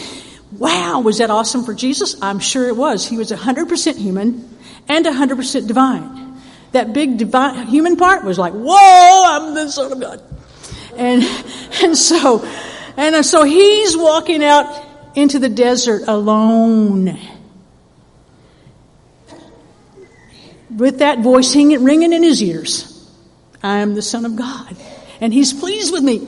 [0.58, 2.16] Wow, was that awesome for Jesus?
[2.22, 3.08] I'm sure it was.
[3.08, 4.50] He was 100% human
[4.88, 6.40] and 100% divine.
[6.74, 10.22] That big divine human part was like, whoa, I'm the son of God.
[10.96, 11.24] And,
[11.84, 12.46] and so,
[12.98, 14.86] and so he's walking out
[15.16, 17.18] into the desert alone.
[20.70, 22.90] With that voice ringing in his ears.
[23.62, 24.76] I am the son of God.
[25.20, 26.28] And he's pleased with me.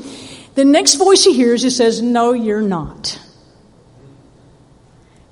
[0.56, 3.20] The next voice he hears, he says, no, you're not.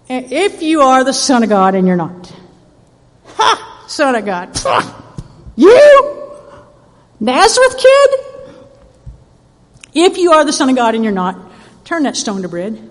[0.09, 2.33] If you are the son of God and you're not.
[3.25, 3.85] Ha!
[3.87, 4.59] Son of God.
[5.55, 6.31] You?
[7.19, 8.09] Nazareth kid?
[9.93, 11.37] If you are the Son of God and you're not,
[11.85, 12.89] turn that stone to bread.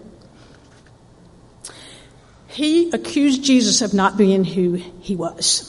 [2.49, 5.69] He accused Jesus of not being who he was.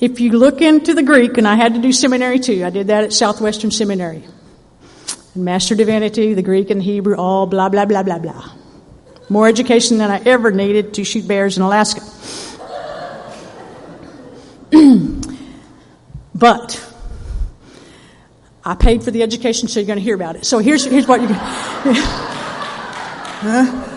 [0.00, 2.86] If you look into the Greek, and I had to do seminary too, I did
[2.86, 4.22] that at Southwestern Seminary.
[5.34, 8.52] And Master Divinity, the Greek and the Hebrew, all blah, blah, blah, blah, blah.
[9.28, 12.00] More education than I ever needed to shoot bears in Alaska.
[16.34, 16.84] but
[18.64, 20.44] I paid for the education, so you're going to hear about it.
[20.44, 21.28] So here's, here's what you
[23.40, 23.88] uh,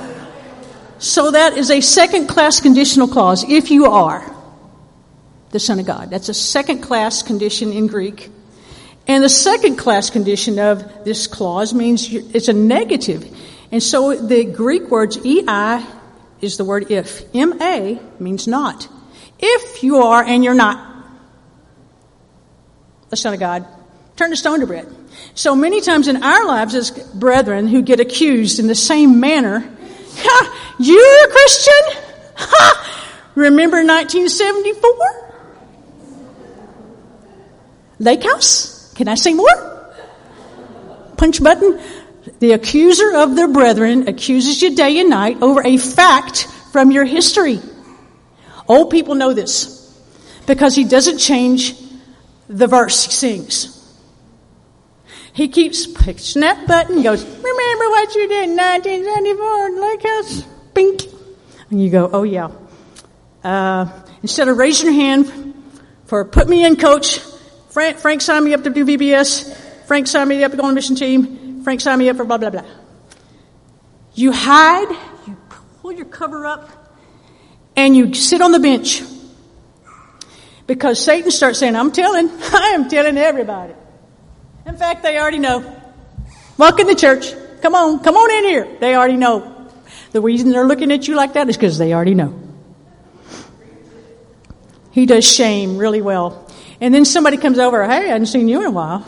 [1.01, 4.35] so that is a second class conditional clause if you are
[5.49, 6.09] the Son of God.
[6.09, 8.29] That's a second class condition in Greek.
[9.07, 13.25] And the second class condition of this clause means it's a negative.
[13.71, 15.85] And so the Greek words ei
[16.41, 17.33] is the word if.
[17.33, 18.87] Ma means not.
[19.39, 20.89] If you are and you're not
[23.09, 23.65] the Son of God,
[24.15, 24.87] turn the stone to bread.
[25.35, 29.59] So many times in our lives as brethren who get accused in the same manner,
[30.15, 32.03] ha, you're a Christian?
[32.37, 33.31] Ha!
[33.35, 35.31] Remember 1974?
[37.99, 38.93] Lake House?
[38.93, 39.93] Can I say more?
[41.17, 41.79] Punch button?
[42.41, 47.05] The accuser of their brethren accuses you day and night over a fact from your
[47.05, 47.59] history.
[48.67, 49.77] Old people know this
[50.47, 51.75] because he doesn't change
[52.49, 53.77] the verse he sings.
[55.33, 61.01] He keeps pushing that button, goes, remember what you did in 1974, Lake House, pink.
[61.69, 62.49] And you go, oh yeah.
[63.43, 63.87] Uh,
[64.23, 65.53] instead of raising your hand
[66.05, 67.19] for put me in coach,
[67.69, 70.69] Frank, Frank signed me up to do VBS, Frank signed me up to go on
[70.69, 72.65] the mission team, Frank signed me up for blah, blah, blah.
[74.13, 74.89] You hide,
[75.27, 75.37] you
[75.81, 76.69] pull your cover up,
[77.75, 79.01] and you sit on the bench.
[80.67, 83.73] Because Satan starts saying, I'm telling, I am telling everybody.
[84.65, 85.77] In fact, they already know.
[86.57, 87.33] Walk to church.
[87.61, 88.77] Come on, come on in here.
[88.79, 89.69] They already know.
[90.11, 92.37] The reason they're looking at you like that is because they already know.
[94.91, 96.47] He does shame really well.
[96.81, 99.05] And then somebody comes over, hey, I haven't seen you in a while.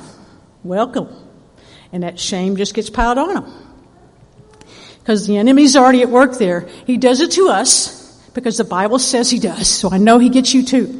[0.64, 1.22] Welcome.
[1.93, 3.53] And that shame just gets piled on them.
[4.99, 6.67] Because the enemy's already at work there.
[6.85, 9.67] He does it to us because the Bible says he does.
[9.67, 10.99] So I know he gets you too.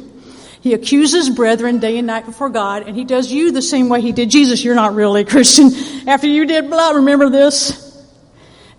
[0.60, 4.00] He accuses brethren day and night before God, and he does you the same way
[4.00, 4.64] he did Jesus.
[4.64, 5.70] You're not really a Christian.
[6.08, 7.94] After you did blah, remember this?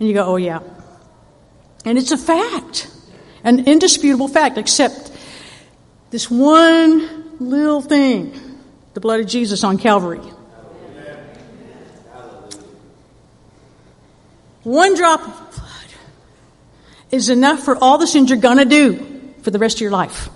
[0.00, 0.60] And you go, oh yeah.
[1.84, 2.90] And it's a fact.
[3.44, 5.12] An indisputable fact, except
[6.10, 8.58] this one little thing.
[8.94, 10.20] The blood of Jesus on Calvary.
[14.66, 15.94] One drop of blood
[17.12, 20.28] is enough for all the sins you're gonna do for the rest of your life.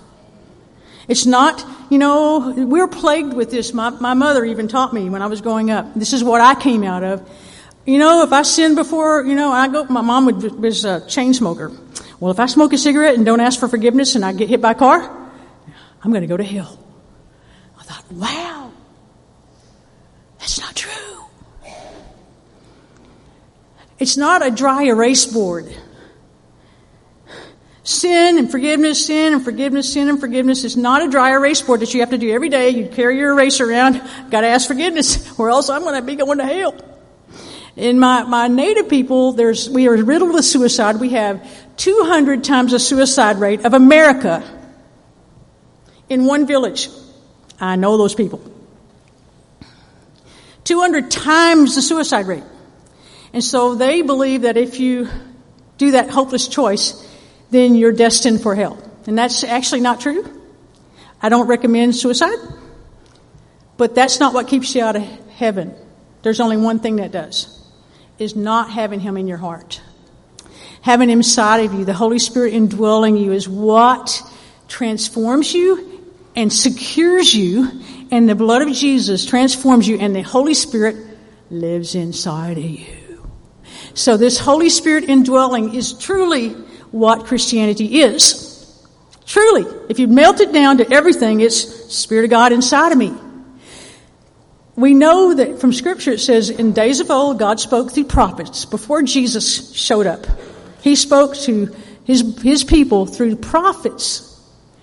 [1.09, 3.73] It's not, you know, we're plagued with this.
[3.73, 5.93] My, my mother even taught me when I was growing up.
[5.95, 7.29] This is what I came out of.
[7.85, 11.05] You know, if I sin before, you know, I go, my mom would, was a
[11.09, 11.69] chain smoker.
[12.21, 14.61] Well, if I smoke a cigarette and don't ask for forgiveness and I get hit
[14.61, 15.01] by a car,
[16.01, 16.79] I'm going to go to hell.
[17.77, 18.71] I thought, wow,
[20.39, 21.20] that's not true.
[24.01, 25.71] It's not a dry erase board.
[27.83, 31.81] Sin and forgiveness, sin and forgiveness, sin and forgiveness is not a dry erase board
[31.81, 32.69] that you have to do every day.
[32.69, 36.45] You carry your eraser around, gotta ask forgiveness, or else I'm gonna be going to
[36.45, 36.75] hell.
[37.75, 40.99] In my, my native people, there's, we are riddled with suicide.
[40.99, 41.47] We have
[41.77, 44.43] 200 times the suicide rate of America
[46.09, 46.89] in one village.
[47.59, 48.41] I know those people.
[50.63, 52.43] 200 times the suicide rate.
[53.33, 55.07] And so they believe that if you
[55.77, 57.07] do that hopeless choice,
[57.49, 58.81] then you're destined for hell.
[59.07, 60.41] And that's actually not true.
[61.21, 62.37] I don't recommend suicide,
[63.77, 65.73] but that's not what keeps you out of heaven.
[66.23, 67.59] There's only one thing that does,
[68.19, 69.81] is not having Him in your heart.
[70.81, 74.21] Having Him inside of you, the Holy Spirit indwelling you is what
[74.67, 76.03] transforms you
[76.35, 80.95] and secures you, and the blood of Jesus transforms you, and the Holy Spirit
[81.49, 83.00] lives inside of you.
[83.93, 86.49] So this Holy Spirit indwelling is truly
[86.91, 88.47] what Christianity is.
[89.25, 93.13] Truly, if you melt it down to everything, it's Spirit of God inside of me.
[94.75, 98.65] We know that from Scripture it says, in days of old, God spoke through prophets
[98.65, 100.25] before Jesus showed up.
[100.81, 101.73] He spoke to
[102.03, 104.27] his, his people through prophets.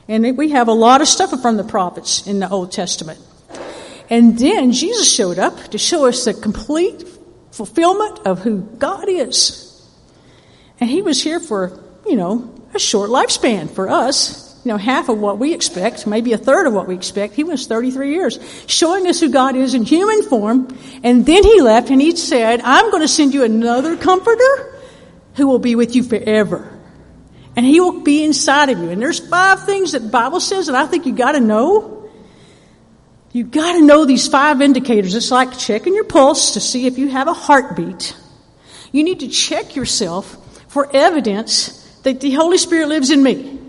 [0.06, 3.18] And we have a lot of stuff from the prophets in the Old Testament.
[4.08, 7.04] And then Jesus showed up to show us the complete
[7.52, 9.64] fulfillment of who God is.
[10.80, 14.46] And he was here for you know, a short lifespan for us.
[14.64, 17.34] You know, half of what we expect, maybe a third of what we expect.
[17.34, 20.76] He was 33 years, showing us who God is in human form.
[21.02, 24.80] And then he left and he said, I'm going to send you another comforter
[25.36, 26.76] who will be with you forever.
[27.56, 28.90] And he will be inside of you.
[28.90, 31.97] And there's five things that the Bible says that I think you gotta know.
[33.38, 35.14] You gotta know these five indicators.
[35.14, 38.16] It's like checking your pulse to see if you have a heartbeat.
[38.90, 40.36] You need to check yourself
[40.66, 41.68] for evidence
[42.02, 43.60] that the Holy Spirit lives in me.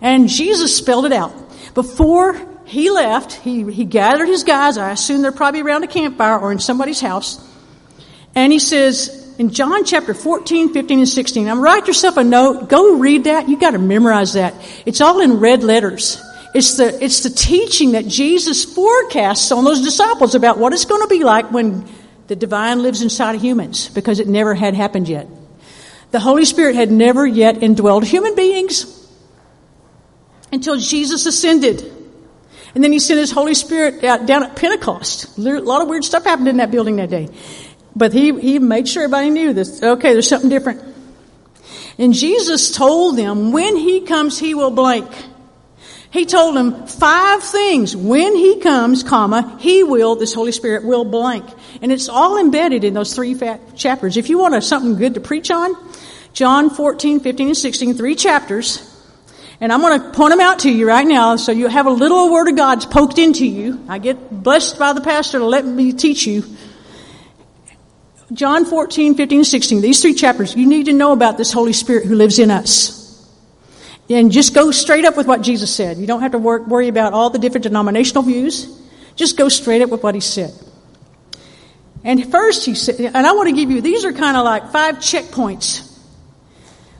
[0.00, 1.34] And Jesus spelled it out.
[1.74, 4.78] Before he left, he, he gathered his guys.
[4.78, 7.46] I assume they're probably around a campfire or in somebody's house.
[8.34, 12.70] And he says, in John chapter 14, 15, and 16, now write yourself a note.
[12.70, 13.50] Go read that.
[13.50, 14.54] You gotta memorize that.
[14.86, 16.24] It's all in red letters.
[16.54, 21.02] It's the, it's the teaching that Jesus forecasts on those disciples about what it's going
[21.02, 21.86] to be like when
[22.26, 25.26] the divine lives inside of humans because it never had happened yet.
[26.10, 28.94] The Holy Spirit had never yet indwelled human beings
[30.50, 31.92] until Jesus ascended.
[32.74, 35.38] And then he sent his Holy Spirit out down at Pentecost.
[35.38, 37.28] A lot of weird stuff happened in that building that day.
[37.94, 39.82] But he, he made sure everybody knew this.
[39.82, 40.82] Okay, there's something different.
[41.98, 45.10] And Jesus told them, when he comes, he will blank.
[46.10, 47.94] He told them five things.
[47.94, 51.44] When he comes, comma, he will, this Holy Spirit will blank.
[51.82, 53.38] And it's all embedded in those three
[53.76, 54.16] chapters.
[54.16, 55.76] If you want a, something good to preach on,
[56.32, 58.94] John 14, 15, and 16, three chapters.
[59.60, 61.90] And I'm going to point them out to you right now so you have a
[61.90, 63.84] little word of God's poked into you.
[63.88, 66.44] I get blessed by the pastor to let me teach you.
[68.32, 71.72] John 14, 15, and 16, these three chapters, you need to know about this Holy
[71.72, 72.97] Spirit who lives in us.
[74.10, 75.98] And just go straight up with what Jesus said.
[75.98, 78.80] You don't have to work, worry about all the different denominational views.
[79.16, 80.52] Just go straight up with what he said.
[82.04, 84.72] And first he said, and I want to give you, these are kind of like
[84.72, 85.84] five checkpoints.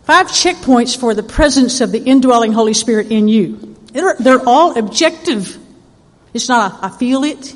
[0.02, 3.76] Five checkpoints for the presence of the indwelling Holy Spirit in you.
[3.92, 5.56] They're, they're all objective.
[6.34, 7.54] It's not, I feel it.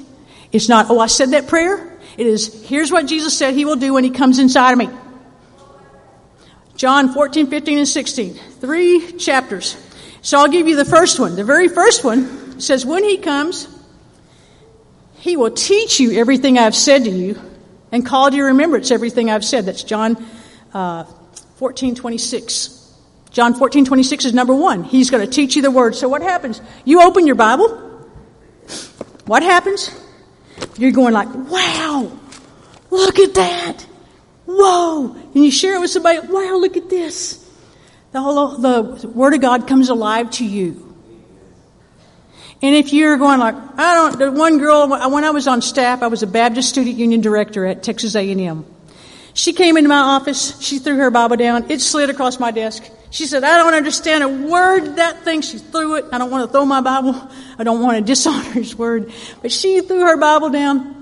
[0.53, 1.99] It's not, oh, I said that prayer.
[2.17, 4.89] It is, here's what Jesus said he will do when he comes inside of me.
[6.77, 8.35] John 14, 15, and 16.
[8.35, 9.77] Three chapters.
[10.23, 11.37] So I'll give you the first one.
[11.37, 13.69] The very first one says, When he comes,
[15.17, 17.41] he will teach you everything I've said to you
[17.93, 19.67] and call to your remembrance everything I've said.
[19.67, 20.25] That's John
[20.73, 21.05] uh,
[21.57, 22.79] 14, 26.
[23.31, 24.85] John 14, 26 is number one.
[24.85, 25.95] He's going to teach you the word.
[25.95, 26.61] So what happens?
[26.85, 27.69] You open your Bible.
[29.27, 29.91] What happens?
[30.77, 32.13] You're going like, wow,
[32.91, 33.87] look at that.
[34.47, 35.13] Whoa!
[35.13, 37.39] And you share it with somebody, wow, look at this.
[38.13, 40.89] The whole, the Word of God comes alive to you.
[42.61, 46.03] And if you're going like, I don't, the one girl, when I was on staff,
[46.03, 48.65] I was a Baptist Student Union Director at Texas A&M.
[49.35, 52.89] She came into my office, she threw her Bible down, it slid across my desk.
[53.11, 55.43] She said, I don't understand a word that thing.
[55.43, 56.07] She threw it.
[56.13, 57.15] I don't want to throw my Bible.
[57.59, 59.13] I don't want to dishonor his word.
[59.43, 61.02] But she threw her Bible down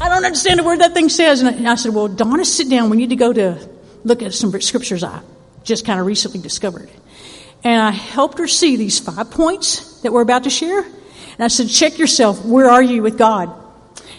[0.00, 1.42] I don't understand a word that thing says.
[1.42, 2.90] And I said, Well, Donna, sit down.
[2.90, 3.68] We need to go to
[4.04, 5.20] look at some scriptures I
[5.64, 6.90] just kind of recently discovered.
[7.64, 10.82] And I helped her see these five points that we're about to share.
[10.82, 12.44] And I said, Check yourself.
[12.44, 13.58] Where are you with God?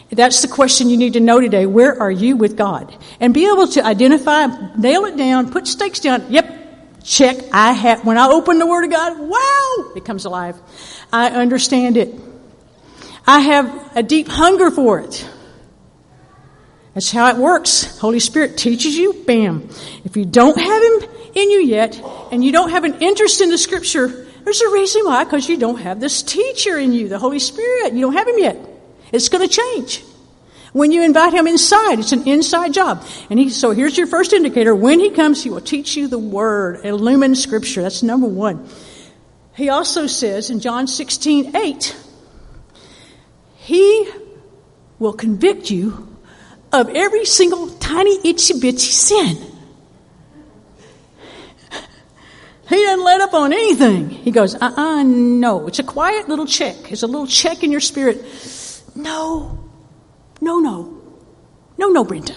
[0.10, 1.66] That's the question you need to know today.
[1.66, 2.96] Where are you with God?
[3.20, 4.48] And be able to identify,
[4.78, 6.32] nail it down, put stakes down.
[6.32, 7.38] Yep, check.
[7.52, 10.56] I have, when I open the Word of God, wow, it comes alive.
[11.12, 12.14] I understand it.
[13.26, 15.28] I have a deep hunger for it.
[16.94, 17.98] That's how it works.
[18.00, 19.68] Holy Spirit teaches you, bam.
[20.06, 22.00] If you don't have Him in you yet,
[22.32, 25.58] and you don't have an interest in the Scripture, there's a reason why, because you
[25.58, 27.94] don't have this teacher in you, the Holy Spirit.
[27.94, 28.58] You don't have Him yet.
[29.12, 30.04] It's going to change.
[30.74, 33.06] When you invite Him inside, it's an inside job.
[33.30, 34.76] And he, so here's your first indicator.
[34.76, 37.82] When He comes, He will teach you the Word, illumine Scripture.
[37.82, 38.70] That's number one.
[39.56, 41.96] He also says in John 16, 8,
[43.56, 44.10] He
[45.00, 46.13] will convict you
[46.74, 49.54] of every single tiny itsy bitsy sin.
[52.68, 54.10] He doesn't let up on anything.
[54.10, 55.68] He goes, uh uh-uh, uh no.
[55.68, 56.92] It's a quiet little check.
[56.92, 58.26] It's a little check in your spirit.
[58.96, 59.70] No,
[60.42, 61.02] no, no.
[61.78, 62.36] No, no, Brenda.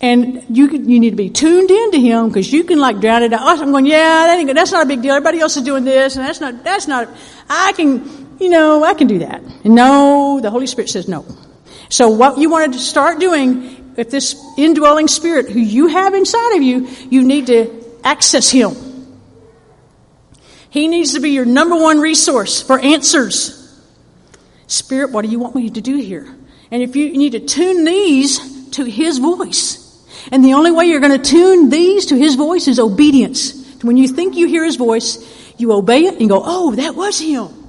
[0.00, 3.32] And you you need to be tuned into him because you can like drown it
[3.32, 3.60] out.
[3.60, 5.12] I'm going, yeah, that ain't, that's not a big deal.
[5.12, 7.08] Everybody else is doing this, and that's not that's not.
[7.48, 9.42] I can, you know, I can do that.
[9.64, 11.24] And no, the Holy Spirit says no.
[11.92, 16.56] So what you wanted to start doing, if this indwelling spirit who you have inside
[16.56, 18.74] of you, you need to access him.
[20.70, 23.58] He needs to be your number one resource for answers.
[24.68, 26.34] Spirit, what do you want me to do here?
[26.70, 29.78] And if you, you need to tune these to his voice.
[30.32, 33.82] And the only way you're going to tune these to his voice is obedience.
[33.82, 35.18] When you think you hear his voice,
[35.58, 37.61] you obey it and go, oh, that was him.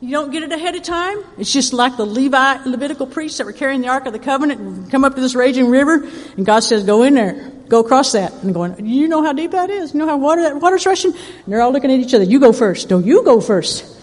[0.00, 1.24] You don't get it ahead of time.
[1.38, 4.60] It's just like the Levi, Levitical priests that were carrying the Ark of the Covenant
[4.60, 8.12] and come up to this raging river, and God says, go in there, go across
[8.12, 8.32] that.
[8.44, 9.92] And going, you know how deep that is?
[9.92, 11.12] You know how water, that water's rushing?
[11.12, 12.22] And they're all looking at each other.
[12.22, 12.90] You go first.
[12.90, 13.96] No, you go first.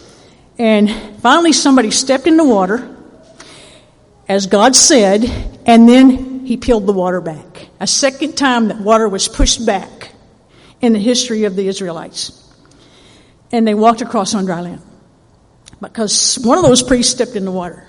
[0.58, 0.92] And
[1.22, 2.94] finally somebody stepped in the water,
[4.28, 5.24] as God said,
[5.66, 7.70] and then he peeled the water back.
[7.80, 10.12] A second time that water was pushed back
[10.82, 12.42] in the history of the Israelites.
[13.54, 14.82] And they walked across on dry land
[15.82, 17.86] because one of those priests stepped in the water.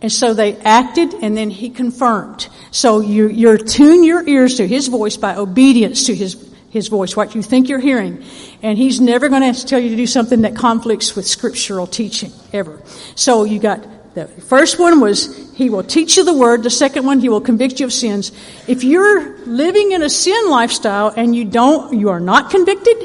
[0.00, 2.48] And so they acted and then he confirmed.
[2.70, 7.16] So you, you're tune your ears to his voice by obedience to his, his voice,
[7.16, 8.22] what you think you're hearing.
[8.62, 12.32] And he's never going to tell you to do something that conflicts with scriptural teaching,
[12.52, 12.80] ever.
[13.16, 16.62] So you got, the first one was, he will teach you the word.
[16.62, 18.30] The second one, he will convict you of sins.
[18.68, 22.96] If you're living in a sin lifestyle and you don't, you are not convicted,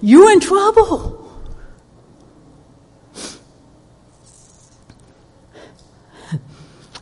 [0.00, 1.21] you're in trouble.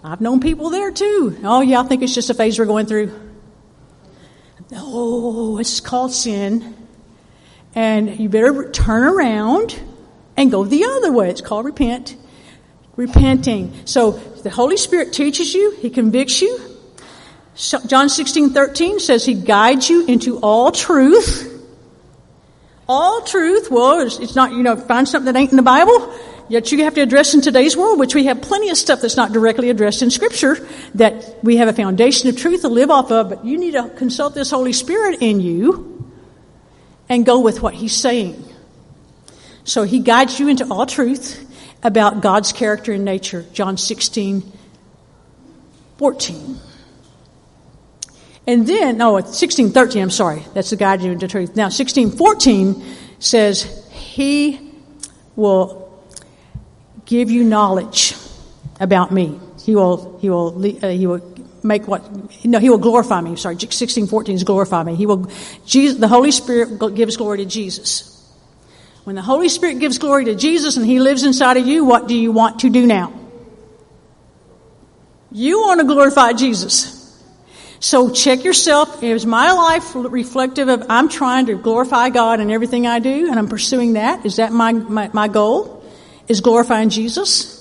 [0.02, 1.38] I've known people there too.
[1.44, 3.12] Oh, yeah, I think it's just a phase we're going through.
[4.72, 6.76] Oh, it's called sin.
[7.74, 9.78] And you better turn around
[10.36, 11.28] and go the other way.
[11.28, 12.16] It's called repent.
[12.96, 13.74] Repenting.
[13.84, 16.58] So the Holy Spirit teaches you, He convicts you.
[17.86, 21.46] John 16, 13 says He guides you into all truth.
[22.88, 23.70] All truth.
[23.70, 26.12] Well, it's, it's not, you know, find something that ain't in the Bible.
[26.50, 29.16] Yet you have to address in today's world, which we have plenty of stuff that's
[29.16, 30.66] not directly addressed in Scripture,
[30.96, 33.88] that we have a foundation of truth to live off of, but you need to
[33.90, 36.12] consult this Holy Spirit in you
[37.08, 38.44] and go with what He's saying.
[39.62, 41.38] So He guides you into all truth
[41.84, 43.46] about God's character and nature.
[43.52, 44.42] John 16,
[45.98, 46.58] 14.
[48.48, 50.42] And then, no, 16, 13, I'm sorry.
[50.52, 51.54] That's the guide you into truth.
[51.54, 52.84] Now, 16, 14
[53.20, 54.72] says, He
[55.36, 55.79] will
[57.10, 58.14] give you knowledge
[58.78, 59.38] about me.
[59.64, 61.20] He will, he will, uh, he will
[61.62, 62.02] make what,
[62.44, 63.36] no, he will glorify me.
[63.36, 64.94] Sorry, 1614 is glorify me.
[64.94, 65.28] He will,
[65.66, 68.06] Jesus, the Holy Spirit gives glory to Jesus.
[69.04, 72.06] When the Holy Spirit gives glory to Jesus and he lives inside of you, what
[72.06, 73.12] do you want to do now?
[75.32, 76.96] You want to glorify Jesus.
[77.80, 79.02] So check yourself.
[79.02, 83.38] Is my life reflective of I'm trying to glorify God in everything I do and
[83.38, 84.24] I'm pursuing that?
[84.24, 85.79] Is that my, my, my goal?
[86.30, 87.58] Is glorifying Jesus.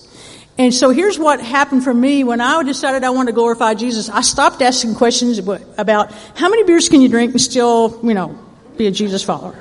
[0.60, 4.10] And so here's what happened for me when I decided I wanted to glorify Jesus.
[4.10, 8.38] I stopped asking questions about how many beers can you drink and still, you know,
[8.78, 9.58] be a Jesus follower?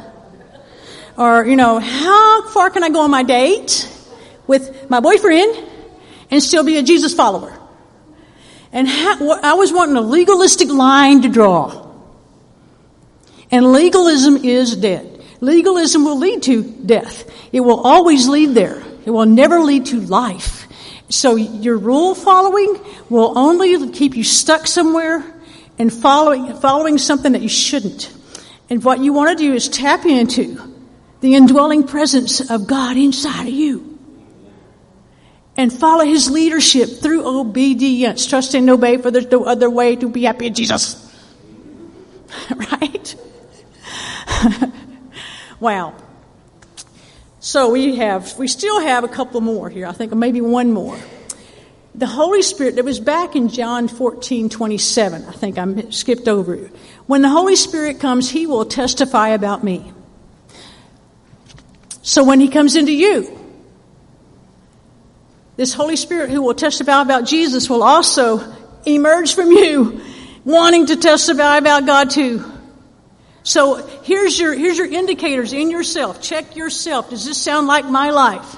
[1.16, 3.90] Or, you know, how far can I go on my date
[4.46, 5.56] with my boyfriend
[6.30, 7.58] and still be a Jesus follower?
[8.72, 11.94] And how, I was wanting a legalistic line to draw.
[13.50, 15.24] And legalism is dead.
[15.40, 17.32] Legalism will lead to death.
[17.52, 18.82] It will always lead there.
[19.08, 20.68] It will never lead to life.
[21.08, 22.78] So your rule following
[23.08, 25.24] will only keep you stuck somewhere
[25.78, 28.12] and following, following something that you shouldn't.
[28.68, 30.60] And what you want to do is tap into
[31.22, 33.98] the indwelling presence of God inside of you.
[35.56, 38.26] And follow His leadership through obedience.
[38.26, 41.10] Trust and obey for there's no other way to be happy in Jesus.
[42.50, 43.16] right?
[45.60, 45.94] wow.
[47.48, 49.86] So we have, we still have a couple more here.
[49.86, 50.98] I think maybe one more.
[51.94, 55.24] The Holy Spirit, that was back in John 14, 27.
[55.24, 56.70] I think I skipped over it.
[57.06, 59.90] When the Holy Spirit comes, He will testify about me.
[62.02, 63.34] So when He comes into you,
[65.56, 68.44] this Holy Spirit who will testify about Jesus will also
[68.84, 70.02] emerge from you,
[70.44, 72.57] wanting to testify about God too.
[73.48, 76.20] So here's your, here's your indicators in yourself.
[76.20, 77.08] Check yourself.
[77.08, 78.56] Does this sound like my life?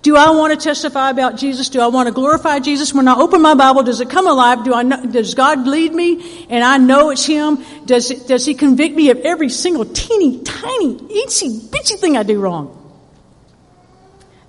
[0.00, 1.68] Do I want to testify about Jesus?
[1.68, 2.94] Do I want to glorify Jesus?
[2.94, 4.64] When I open my Bible, does it come alive?
[4.64, 7.62] Do I know, does God lead me and I know it's Him?
[7.84, 12.22] Does it, does He convict me of every single teeny, tiny, itsy, bitsy thing I
[12.22, 12.72] do wrong?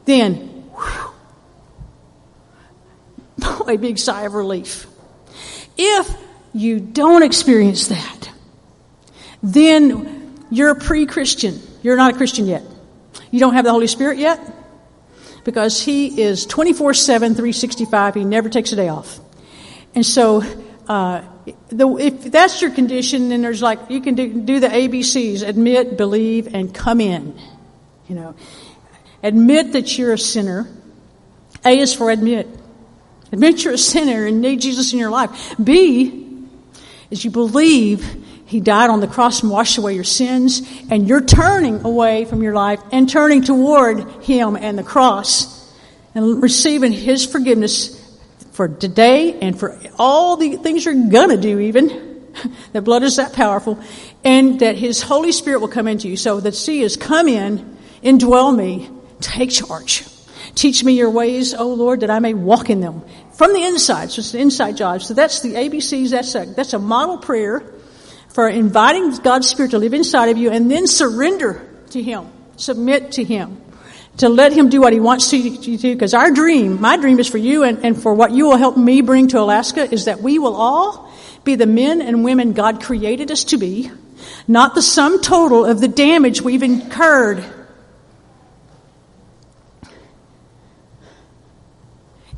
[0.06, 0.36] Then,
[3.44, 4.88] whew, a big sigh of relief.
[5.76, 6.10] If
[6.54, 8.30] you don't experience that,
[9.44, 11.60] then you're a pre-Christian.
[11.84, 12.64] You're not a Christian yet.
[13.32, 14.40] You don't have the Holy Spirit yet
[15.44, 18.16] because He is 24 7, 365.
[18.16, 19.20] He never takes a day off.
[19.96, 20.44] And so,
[20.88, 21.24] uh,
[21.70, 25.98] the, if that's your condition, then there's like, you can do, do the ABCs admit,
[25.98, 27.38] believe, and come in.
[28.08, 28.36] You know,
[29.24, 30.70] admit that you're a sinner.
[31.66, 32.48] A is for admit.
[33.32, 35.56] Admit you're a sinner and need Jesus in your life.
[35.62, 36.46] B
[37.10, 41.22] is you believe he died on the cross and washed away your sins, and you're
[41.22, 45.70] turning away from your life and turning toward Him and the cross
[46.16, 48.02] and receiving His forgiveness
[48.54, 52.32] for today and for all the things you're gonna do even.
[52.72, 53.80] the blood is that powerful.
[54.24, 56.16] And that His Holy Spirit will come into you.
[56.16, 60.06] So the C is come in, indwell me, take charge.
[60.56, 63.04] Teach me your ways, O Lord, that I may walk in them.
[63.34, 65.02] From the inside, so it's the inside job.
[65.02, 67.74] So that's the ABCs, that's a, that's a model prayer
[68.38, 73.14] for inviting God's Spirit to live inside of you and then surrender to Him, submit
[73.14, 73.60] to Him,
[74.18, 75.96] to let Him do what He wants to do.
[75.96, 78.78] Because our dream, my dream is for you and, and for what you will help
[78.78, 81.12] me bring to Alaska is that we will all
[81.46, 83.90] be the men and women God created us to be,
[84.48, 87.44] not the sum total of the damage we've incurred.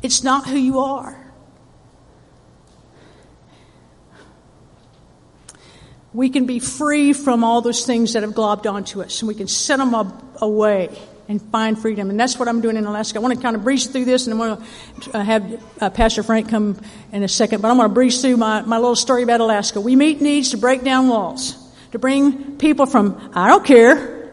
[0.00, 1.19] It's not who you are.
[6.12, 9.34] We can be free from all those things that have globbed onto us and we
[9.34, 9.94] can set them
[10.40, 10.88] away
[11.28, 12.10] and find freedom.
[12.10, 13.20] And that's what I'm doing in Alaska.
[13.20, 14.66] I want to kind of breeze through this and I'm going
[15.12, 16.80] to have uh, Pastor Frank come
[17.12, 19.80] in a second, but I'm going to breeze through my, my little story about Alaska.
[19.80, 21.56] We meet needs to break down walls,
[21.92, 24.32] to bring people from, I don't care,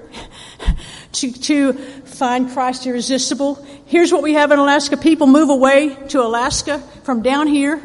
[1.11, 3.63] to, to find Christ irresistible.
[3.85, 4.97] Here's what we have in Alaska.
[4.97, 7.79] People move away to Alaska from down here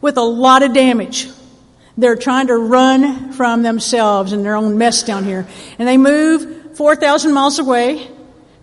[0.00, 1.28] with a lot of damage.
[1.98, 5.48] They're trying to run from themselves and their own mess down here.
[5.80, 8.08] And they move 4,000 miles away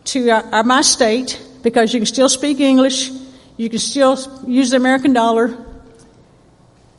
[0.05, 3.11] to uh, my state because you can still speak English,
[3.57, 4.17] you can still
[4.47, 5.57] use the American dollar,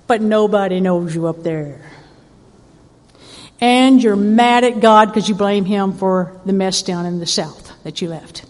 [0.06, 1.80] but nobody knows you up there.
[3.58, 7.26] And you're mad at God because you blame Him for the mess down in the
[7.26, 8.44] South that you left.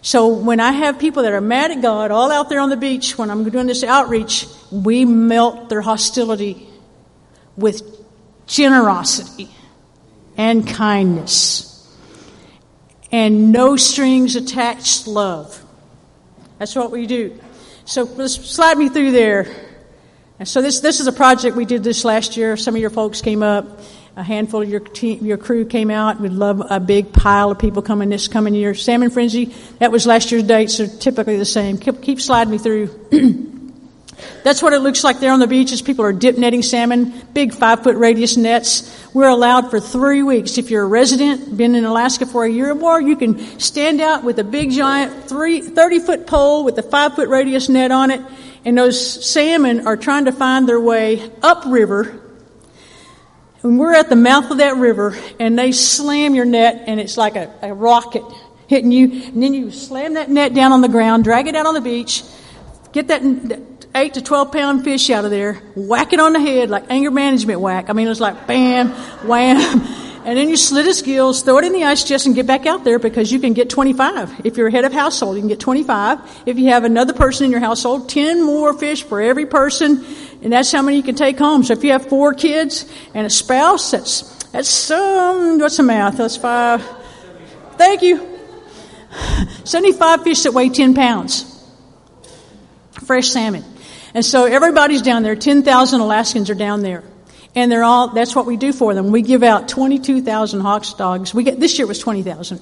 [0.00, 2.76] So when I have people that are mad at God all out there on the
[2.76, 6.68] beach when I'm doing this outreach, we melt their hostility
[7.56, 7.82] with
[8.46, 9.48] generosity
[10.36, 11.72] and kindness
[13.12, 15.62] and no strings attached love.
[16.58, 17.38] That's what we do.
[17.84, 19.46] So slide me through there.
[20.38, 22.56] And so this this is a project we did this last year.
[22.56, 23.80] Some of your folks came up.
[24.14, 26.20] A handful of your team, your crew came out.
[26.20, 28.74] We'd love a big pile of people coming this coming year.
[28.74, 31.78] Salmon Frenzy, that was last year's date, so typically the same.
[31.78, 32.90] Keep, keep sliding me through.
[34.42, 35.82] That's what it looks like there on the beaches.
[35.82, 39.06] People are dip netting salmon, big five foot radius nets.
[39.14, 40.58] We're allowed for three weeks.
[40.58, 44.00] If you're a resident, been in Alaska for a year or more, you can stand
[44.00, 47.90] out with a big giant three, 30 foot pole with a five foot radius net
[47.90, 48.20] on it.
[48.64, 52.20] And those salmon are trying to find their way upriver.
[53.62, 57.16] And we're at the mouth of that river and they slam your net and it's
[57.16, 58.24] like a, a rocket
[58.66, 59.12] hitting you.
[59.26, 61.80] And then you slam that net down on the ground, drag it out on the
[61.80, 62.22] beach,
[62.92, 63.22] get that
[63.94, 67.10] eight to 12 pound fish out of there, whack it on the head like anger
[67.10, 67.90] management whack.
[67.90, 68.90] I mean, it was like bam,
[69.26, 69.82] wham.
[70.24, 72.64] And then you slit his gills, throw it in the ice chest, and get back
[72.64, 74.42] out there because you can get 25.
[74.44, 76.42] If you're head of household, you can get 25.
[76.46, 80.04] If you have another person in your household, 10 more fish for every person,
[80.40, 81.64] and that's how many you can take home.
[81.64, 86.18] So if you have four kids and a spouse, that's, that's, um, what's the math?
[86.18, 86.88] That's five.
[87.76, 88.38] Thank you.
[89.64, 91.48] 75 fish that weigh 10 pounds.
[93.04, 93.64] Fresh salmon.
[94.14, 95.36] And so everybody's down there.
[95.36, 97.02] 10,000 Alaskans are down there.
[97.54, 99.10] And they're all, that's what we do for them.
[99.10, 101.34] We give out 22,000 Hawks dogs.
[101.34, 102.60] We get, this year was 20,000.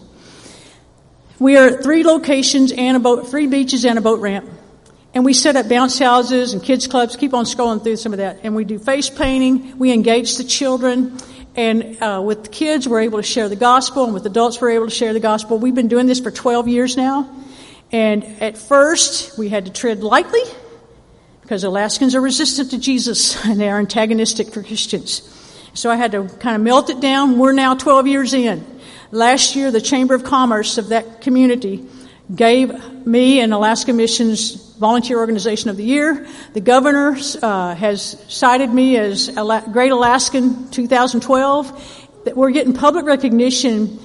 [1.39, 4.51] We are at three locations and a boat, three beaches and a boat ramp.
[5.14, 7.16] And we set up bounce houses and kids clubs.
[7.16, 8.40] Keep on scrolling through some of that.
[8.43, 9.78] And we do face painting.
[9.78, 11.16] We engage the children.
[11.56, 14.05] And uh, with the kids, we're able to share the gospel.
[14.05, 15.59] And with adults, we're able to share the gospel.
[15.59, 17.28] We've been doing this for 12 years now.
[17.90, 20.43] And at first, we had to tread lightly
[21.51, 25.20] because Alaskans are resistant to Jesus and they are antagonistic for Christians.
[25.74, 27.40] So I had to kind of melt it down.
[27.40, 28.64] We're now 12 years in.
[29.10, 31.85] Last year, the Chamber of Commerce of that community
[32.32, 36.24] gave me an Alaska Missions Volunteer Organization of the Year.
[36.52, 39.28] The governor uh, has cited me as
[39.72, 42.22] Great Alaskan 2012.
[42.27, 43.98] That we're getting public recognition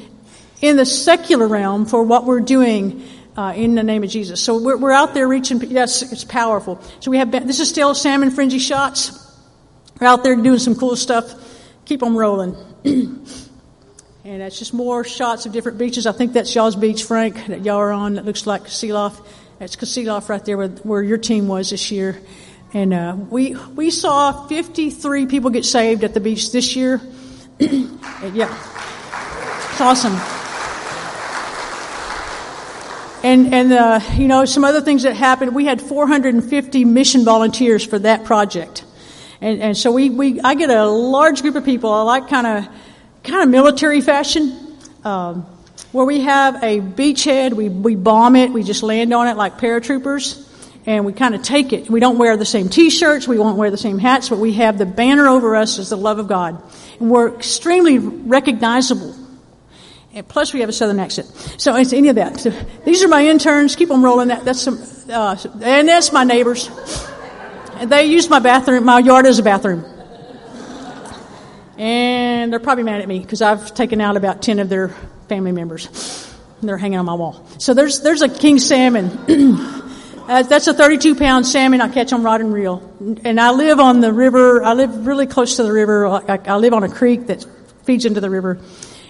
[0.62, 3.08] in the secular realm for what we're doing
[3.38, 4.42] uh, in the name of Jesus.
[4.42, 5.62] So we're, we're out there reaching.
[5.62, 6.82] Yes, it's powerful.
[7.00, 9.22] So we have this is still salmon Frenzy shots.
[10.00, 11.34] We're out there doing some cool stuff.
[11.86, 12.56] Keep them rolling.
[12.84, 13.26] and
[14.24, 16.08] that's just more shots of different beaches.
[16.08, 18.16] I think that's y'all's beach, Frank, that y'all are on.
[18.16, 19.26] That looks like Kasilof.
[19.60, 22.20] That's Kasilof right there, where, where your team was this year.
[22.74, 27.00] And uh, we we saw 53 people get saved at the beach this year.
[27.60, 28.54] yeah,
[29.72, 30.35] it's awesome.
[33.26, 35.56] And, and uh, you know, some other things that happened.
[35.56, 38.86] We had 450 mission volunteers for that project.
[39.42, 41.92] And, and so we, we, I get a large group of people.
[41.92, 42.68] I like kind of,
[43.24, 45.42] kind of military fashion, um,
[45.92, 47.54] where we have a beachhead.
[47.54, 48.52] We, we bomb it.
[48.52, 50.48] We just land on it like paratroopers.
[50.86, 51.90] And we kind of take it.
[51.90, 53.28] We don't wear the same t-shirts.
[53.28, 55.98] We won't wear the same hats, but we have the banner over us as the
[55.98, 56.62] love of God.
[57.00, 59.16] And we're extremely recognizable
[60.16, 61.28] and plus, we have a southern accent.
[61.58, 62.40] So it's any of that.
[62.40, 62.50] So
[62.86, 63.76] these are my interns.
[63.76, 64.30] Keep them rolling.
[64.30, 66.70] That, that's some, uh, and that's my neighbors.
[67.74, 69.84] And they use my bathroom, my yard as a bathroom.
[71.78, 74.88] And they're probably mad at me because I've taken out about 10 of their
[75.28, 76.34] family members.
[76.62, 77.46] And they're hanging on my wall.
[77.58, 79.08] So there's, there's a king salmon.
[80.30, 82.90] uh, that's a 32 pound salmon I catch on rod and reel.
[83.26, 84.64] And I live on the river.
[84.64, 86.08] I live really close to the river.
[86.08, 87.46] I, I live on a creek that
[87.84, 88.62] feeds into the river.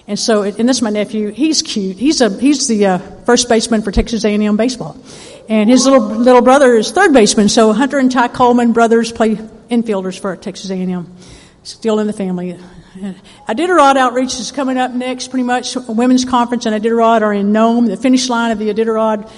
[0.07, 1.31] And so, and this is my nephew.
[1.31, 1.97] He's cute.
[1.97, 4.95] He's a he's the uh, first baseman for Texas A&M baseball,
[5.49, 7.49] and his little little brother is third baseman.
[7.49, 11.11] So Hunter and Ty Coleman brothers play infielders for Texas A&M.
[11.63, 12.59] Still in the family.
[13.49, 15.29] Iditarod outreach is coming up next.
[15.29, 17.87] Pretty much, a women's conference and Iditarod are in Nome.
[17.87, 19.29] The finish line of the Iditarod.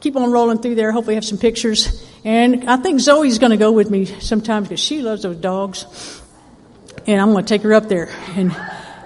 [0.00, 0.90] Keep on rolling through there.
[0.90, 2.04] Hopefully, have some pictures.
[2.24, 6.20] And I think Zoe's going to go with me sometimes because she loves those dogs.
[7.06, 8.56] And I'm going to take her up there and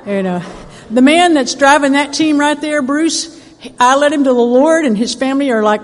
[0.06, 0.26] and.
[0.26, 0.40] Uh,
[0.90, 3.40] the man that's driving that team right there, Bruce,
[3.78, 5.80] I led him to the Lord, and his family are like,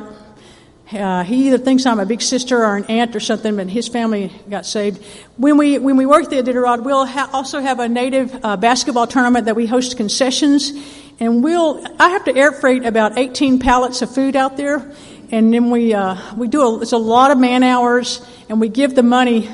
[0.93, 3.87] uh, he either thinks I'm a big sister or an aunt or something, but his
[3.87, 5.05] family got saved.
[5.37, 9.07] When we when we work the Iditarod, we'll ha- also have a native uh, basketball
[9.07, 10.73] tournament that we host concessions,
[11.21, 14.93] and we'll I have to air freight about 18 pallets of food out there,
[15.31, 18.69] and then we uh, we do a, it's a lot of man hours, and we
[18.69, 19.49] give the money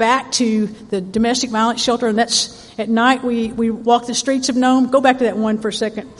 [0.00, 4.48] back to the domestic violence shelter, and that's at night we we walk the streets
[4.48, 4.90] of Nome.
[4.90, 6.10] Go back to that one for a second.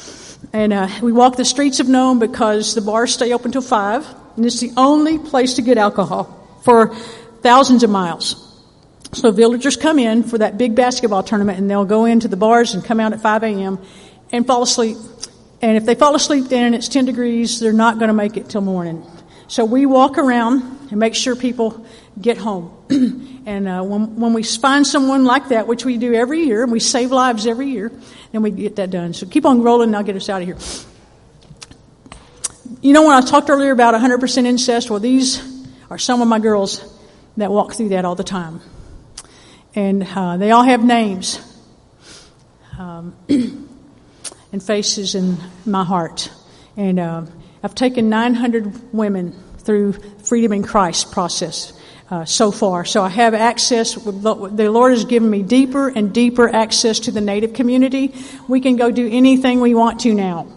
[0.53, 4.15] And uh, we walk the streets of Nome because the bars stay open till 5,
[4.37, 6.25] and it's the only place to get alcohol
[6.63, 6.95] for
[7.43, 8.47] thousands of miles.
[9.13, 12.75] So villagers come in for that big basketball tournament, and they'll go into the bars
[12.75, 13.79] and come out at 5 a.m.
[14.31, 14.99] and fall asleep.
[15.63, 18.37] And if they fall asleep then and it's 10 degrees, they're not going to make
[18.37, 19.07] it till morning.
[19.49, 21.87] So we walk around and make sure people
[22.21, 22.77] get home.
[23.47, 26.71] and uh, when, when we find someone like that, which we do every year, and
[26.71, 27.91] we save lives every year,
[28.33, 29.15] then we get that done.
[29.15, 30.59] So keep on rolling, and I'll get us out of here.
[32.83, 35.43] You know, when I talked earlier about 100% incest, well, these
[35.91, 36.85] are some of my girls
[37.37, 38.61] that walk through that all the time.
[39.75, 41.41] And uh, they all have names
[42.79, 46.31] um, and faces in my heart.
[46.77, 47.27] And uh,
[47.63, 49.93] I've taken 900 women through
[50.23, 51.73] Freedom in Christ process
[52.11, 52.85] uh, so far.
[52.85, 53.95] So I have access.
[53.95, 58.15] The Lord has given me deeper and deeper access to the Native community.
[58.49, 60.49] We can go do anything we want to now.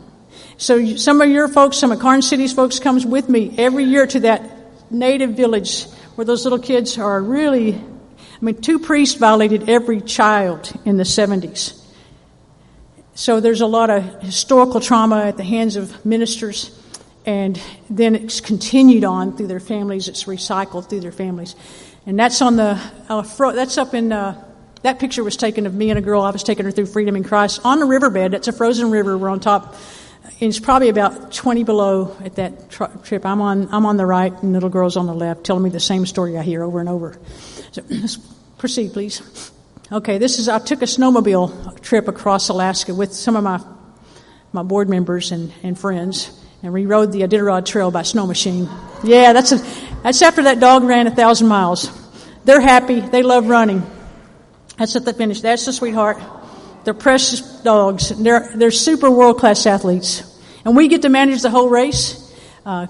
[0.58, 4.08] So some of your folks, some of Karnes City's folks, comes with me every year
[4.08, 5.86] to that Native village
[6.16, 7.76] where those little kids are really.
[7.76, 11.80] I mean, two priests violated every child in the 70s.
[13.16, 16.78] So there's a lot of historical trauma at the hands of ministers
[17.26, 20.08] and then it's continued on through their families.
[20.08, 21.56] It's recycled through their families,
[22.06, 22.80] and that's on the
[23.10, 24.12] uh, fro- that's up in.
[24.12, 24.50] Uh,
[24.84, 26.22] that picture was taken of me and a girl.
[26.22, 28.34] I was taking her through Freedom in Christ on the riverbed.
[28.34, 29.18] It's a frozen river.
[29.18, 29.76] We're on top.
[30.40, 33.26] It's probably about 20 below at that tr- trip.
[33.26, 35.80] I'm on, I'm on the right, and little girl's on the left, telling me the
[35.80, 37.18] same story I hear over and over.
[37.72, 37.82] So
[38.58, 39.52] proceed, please.
[39.90, 43.62] Okay, this is, I took a snowmobile trip across Alaska with some of my,
[44.52, 48.70] my board members and, and friends and we rode the Iditarod Trail by snow machine.
[49.04, 49.58] Yeah, that's a,
[50.02, 51.92] that's after that dog ran a thousand miles.
[52.46, 53.02] They're happy.
[53.02, 53.84] They love running.
[54.78, 55.42] That's at the finish.
[55.42, 56.18] That's the sweetheart.
[56.86, 58.10] They're precious dogs.
[58.10, 60.24] They're they're super world class athletes,
[60.66, 62.20] and we get to manage the whole race.
[62.66, 62.88] Uh,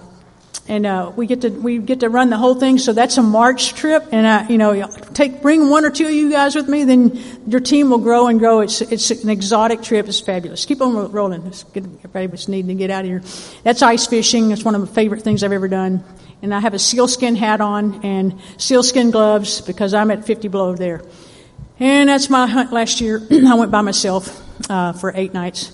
[0.67, 2.77] and uh, we get to we get to run the whole thing.
[2.77, 6.11] So that's a March trip, and I, you know, take bring one or two of
[6.11, 8.61] you guys with me, then your team will grow and grow.
[8.61, 10.07] It's it's an exotic trip.
[10.07, 10.65] It's fabulous.
[10.65, 11.43] Keep on rolling.
[11.43, 13.23] Let's get, everybody's needing to get out of here.
[13.63, 14.51] That's ice fishing.
[14.51, 16.03] It's one of my favorite things I've ever done.
[16.41, 20.75] And I have a sealskin hat on and sealskin gloves because I'm at 50 below
[20.75, 21.01] there.
[21.79, 23.21] And that's my hunt last year.
[23.31, 25.71] I went by myself uh, for eight nights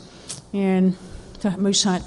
[0.54, 0.96] and
[1.42, 2.04] to moose hunt.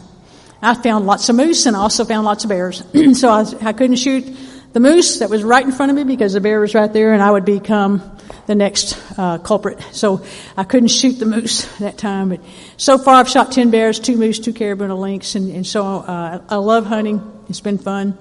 [0.62, 2.84] I found lots of moose and I also found lots of bears.
[3.18, 4.24] so I, I, couldn't shoot
[4.72, 7.12] the moose that was right in front of me because the bear was right there
[7.12, 8.16] and I would become
[8.46, 9.82] the next uh, culprit.
[9.90, 10.24] So
[10.56, 12.28] I couldn't shoot the moose that time.
[12.28, 12.40] But
[12.76, 15.34] so far I've shot 10 bears, two moose, two caribou, and a lynx.
[15.34, 17.44] And, and so uh, I love hunting.
[17.48, 18.16] It's been fun.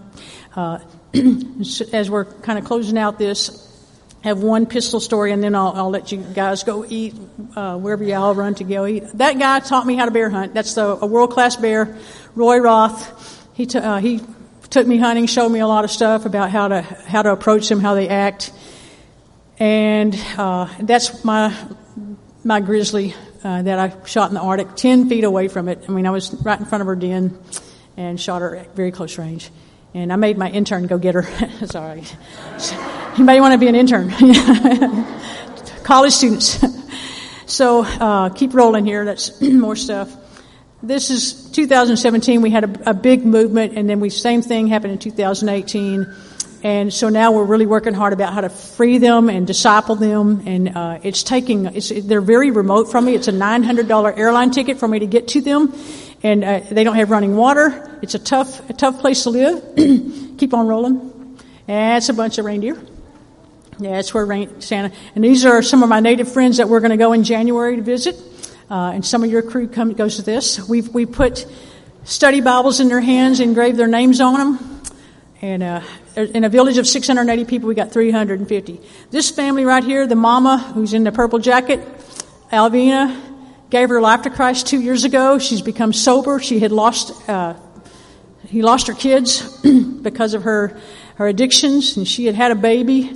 [0.56, 0.80] Uh,
[1.94, 3.68] as we're kind of closing out this,
[4.22, 7.16] have one pistol story, and then I'll, I'll let you guys go eat
[7.56, 9.04] uh, wherever y'all run to go eat.
[9.16, 10.54] That guy taught me how to bear hunt.
[10.54, 11.98] That's the, a world class bear,
[12.36, 13.48] Roy Roth.
[13.54, 14.22] He t- uh, he
[14.70, 17.68] took me hunting, showed me a lot of stuff about how to how to approach
[17.70, 18.52] them, how they act,
[19.60, 21.54] and uh, that's my
[22.44, 23.14] my grizzly
[23.44, 25.84] uh, that I shot in the Arctic, ten feet away from it.
[25.88, 27.38] I mean, I was right in front of her den
[27.98, 29.52] and shot her at very close range.
[29.94, 31.24] And I made my intern go get her.
[31.66, 32.04] Sorry.
[33.16, 34.10] Anybody want to be an intern?
[35.84, 36.64] College students.
[37.46, 39.04] so uh, keep rolling here.
[39.04, 40.16] That's more stuff.
[40.84, 42.42] This is 2017.
[42.42, 46.12] We had a, a, big movement, and then we same thing happened in 2018.
[46.64, 50.44] And so now we're really working hard about how to free them and disciple them.
[50.46, 51.66] And uh, it's taking.
[51.68, 53.16] It's, they're very remote from me.
[53.16, 55.74] It's a $900 airline ticket for me to get to them
[56.24, 58.00] and uh, they don't have running water.
[58.02, 59.64] It's a tough, a tough place to live.
[60.38, 61.40] Keep on rolling.
[61.68, 62.82] That's a bunch of reindeer.
[63.80, 64.94] Yeah, that's where rain, Santa.
[65.16, 67.78] And these are some of my native friends that we're going to go in January
[67.78, 68.16] to visit.
[68.72, 70.58] Uh, and some of your crew come, goes to this.
[70.70, 71.46] We've we put
[72.06, 74.82] study Bibles in their hands, engraved their names on them.
[75.42, 75.82] And uh,
[76.16, 78.80] in a village of 680 people, we got 350.
[79.10, 81.82] This family right here, the mama who's in the purple jacket,
[82.50, 83.20] Alvina,
[83.70, 85.38] gave her life to Christ two years ago.
[85.38, 86.40] She's become sober.
[86.40, 87.56] She had lost, uh,
[88.48, 89.42] he lost her kids
[90.02, 90.80] because of her,
[91.16, 93.12] her addictions, and she had had a baby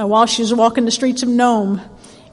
[0.00, 1.80] uh, while she was walking the streets of Nome.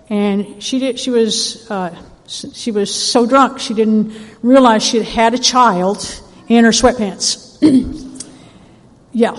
[0.10, 1.96] And she did, she was uh,
[2.34, 7.60] She was so drunk she didn't realize she had had a child in her sweatpants.
[9.12, 9.38] yeah.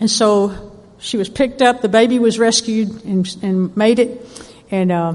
[0.00, 4.26] And so she was picked up, the baby was rescued and, and made it.
[4.70, 5.14] And, uh,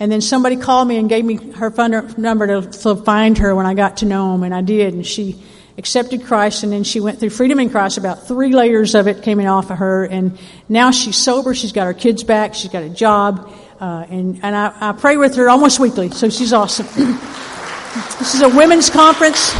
[0.00, 3.54] and then somebody called me and gave me her phone number to, to find her
[3.54, 4.94] when I got to know him, and I did.
[4.94, 5.40] And she
[5.78, 7.98] accepted Christ, and then she went through Freedom in Christ.
[7.98, 10.38] About three layers of it came off of her, and
[10.68, 11.54] now she's sober.
[11.54, 12.54] She's got her kids back.
[12.54, 16.10] She's got a job, uh, and and I, I pray with her almost weekly.
[16.10, 16.86] So she's awesome.
[18.20, 19.52] this is a women's conference.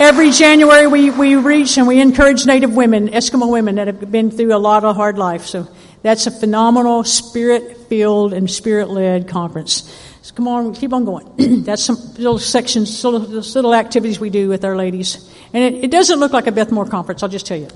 [0.00, 4.30] Every January we, we reach and we encourage Native women, Eskimo women that have been
[4.30, 5.44] through a lot of hard life.
[5.44, 5.68] So
[6.00, 9.94] that's a phenomenal spirit filled and spirit led conference.
[10.22, 11.62] So come on, keep on going.
[11.64, 15.30] that's some little sections, little, little activities we do with our ladies.
[15.52, 17.68] And it, it doesn't look like a Beth Moore conference, I'll just tell you.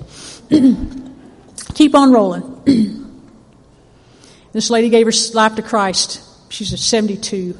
[1.75, 3.01] keep on rolling.
[4.55, 6.21] this lady gave her life to Christ.
[6.49, 7.57] She's a 72.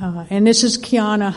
[0.00, 1.36] Uh, and this is Kiana.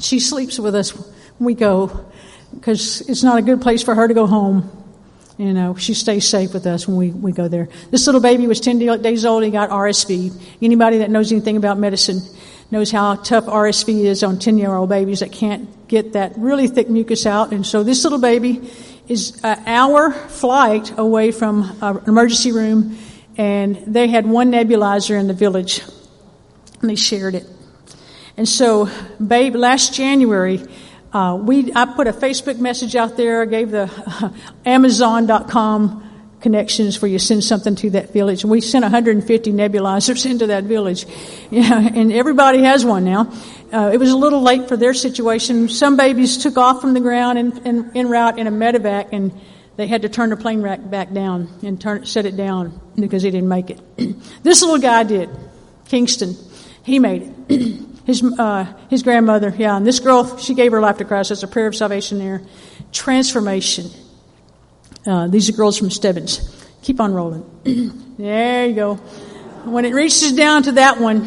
[0.00, 2.10] She sleeps with us when we go
[2.52, 4.68] because it's not a good place for her to go home.
[5.36, 7.68] You know, she stays safe with us when we, we go there.
[7.92, 9.44] This little baby was 10 days old.
[9.44, 10.42] He got RSV.
[10.60, 12.20] Anybody that knows anything about medicine
[12.72, 16.66] knows how tough RSV is on 10 year old babies that can't get that really
[16.66, 17.52] thick mucus out.
[17.52, 18.68] And so this little baby
[19.08, 22.98] is an hour flight away from an emergency room,
[23.36, 25.82] and they had one nebulizer in the village,
[26.80, 27.46] and they shared it.
[28.36, 28.88] And so,
[29.24, 30.62] babe, last January,
[31.12, 33.42] uh, we I put a Facebook message out there.
[33.42, 34.30] I gave the uh,
[34.64, 36.07] Amazon.com
[36.40, 38.44] connections for you send something to that village.
[38.44, 41.06] We sent 150 nebulizers into that village.
[41.50, 43.32] Yeah, and everybody has one now.
[43.72, 45.68] Uh, it was a little late for their situation.
[45.68, 49.32] Some babies took off from the ground and, and en route in a medevac, and
[49.76, 53.22] they had to turn the plane rack back down and turn set it down because
[53.22, 53.80] he didn't make it.
[54.42, 55.28] this little guy did.
[55.86, 56.34] Kingston,
[56.82, 57.80] he made it.
[58.06, 61.28] his, uh, his grandmother, yeah, and this girl, she gave her life to Christ.
[61.28, 62.42] That's a prayer of salvation there.
[62.92, 63.90] Transformation.
[65.08, 66.66] Uh, these are girls from Stebbins.
[66.82, 67.42] Keep on rolling.
[68.18, 68.96] there you go.
[69.64, 71.26] When it reaches down to that one,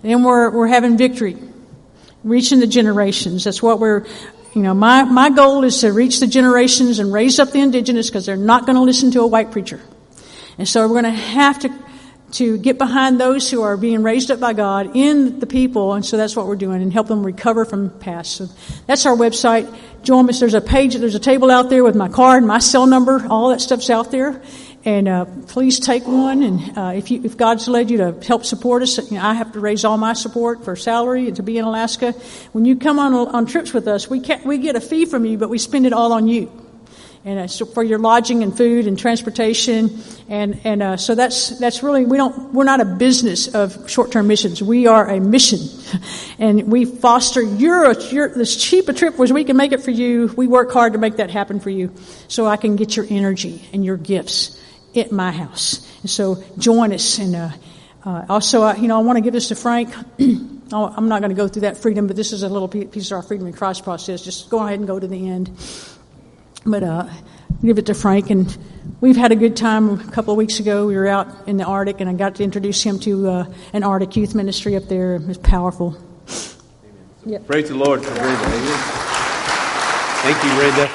[0.00, 1.36] then we're, we're having victory.
[2.24, 3.44] Reaching the generations.
[3.44, 4.06] That's what we're,
[4.54, 8.08] you know, my, my goal is to reach the generations and raise up the indigenous
[8.08, 9.78] because they're not going to listen to a white preacher.
[10.56, 11.68] And so we're going to have to
[12.32, 16.04] to get behind those who are being raised up by God in the people, and
[16.04, 18.36] so that's what we're doing, and help them recover from past.
[18.36, 18.48] So
[18.86, 19.74] that's our website.
[20.02, 20.40] Join us.
[20.40, 23.50] There's a page, there's a table out there with my card, my cell number, all
[23.50, 24.40] that stuff's out there.
[24.84, 26.42] And uh, please take one.
[26.42, 29.34] And uh, if, you, if God's led you to help support us, you know, I
[29.34, 32.12] have to raise all my support for salary and to be in Alaska.
[32.52, 35.24] When you come on on trips with us, we can we get a fee from
[35.24, 36.67] you, but we spend it all on you
[37.28, 40.00] and uh, so for your lodging and food and transportation,
[40.30, 44.26] and and uh, so that's that's really we don't we're not a business of short-term
[44.26, 44.62] missions.
[44.62, 45.60] We are a mission,
[46.38, 49.90] and we foster your your this cheap a trip as we can make it for
[49.90, 50.32] you.
[50.38, 51.92] We work hard to make that happen for you,
[52.28, 54.58] so I can get your energy and your gifts
[54.96, 55.86] at my house.
[56.00, 57.50] And so join us, and uh,
[58.06, 59.94] uh also uh, you know I want to give this to Frank.
[60.70, 63.10] Oh, I'm not going to go through that freedom, but this is a little piece
[63.10, 64.22] of our freedom in Christ process.
[64.22, 65.50] Just go ahead and go to the end.
[66.66, 67.08] But uh,
[67.62, 68.56] give it to Frank, and
[69.00, 70.00] we've had a good time.
[70.00, 72.44] A couple of weeks ago, we were out in the Arctic, and I got to
[72.44, 75.16] introduce him to uh, an Arctic youth ministry up there.
[75.16, 75.96] It was powerful.
[77.24, 77.46] Yep.
[77.46, 78.44] Praise the Lord for Brenda.
[78.44, 78.78] Amen.
[80.22, 80.90] Thank you, Brenda.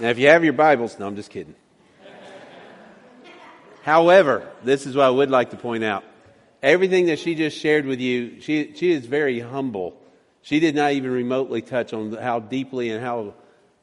[0.00, 1.54] Now, if you have your Bibles, no, I'm just kidding.
[3.82, 6.04] However, this is what I would like to point out
[6.62, 9.96] everything that she just shared with you, she, she is very humble.
[10.42, 13.34] She did not even remotely touch on how deeply and how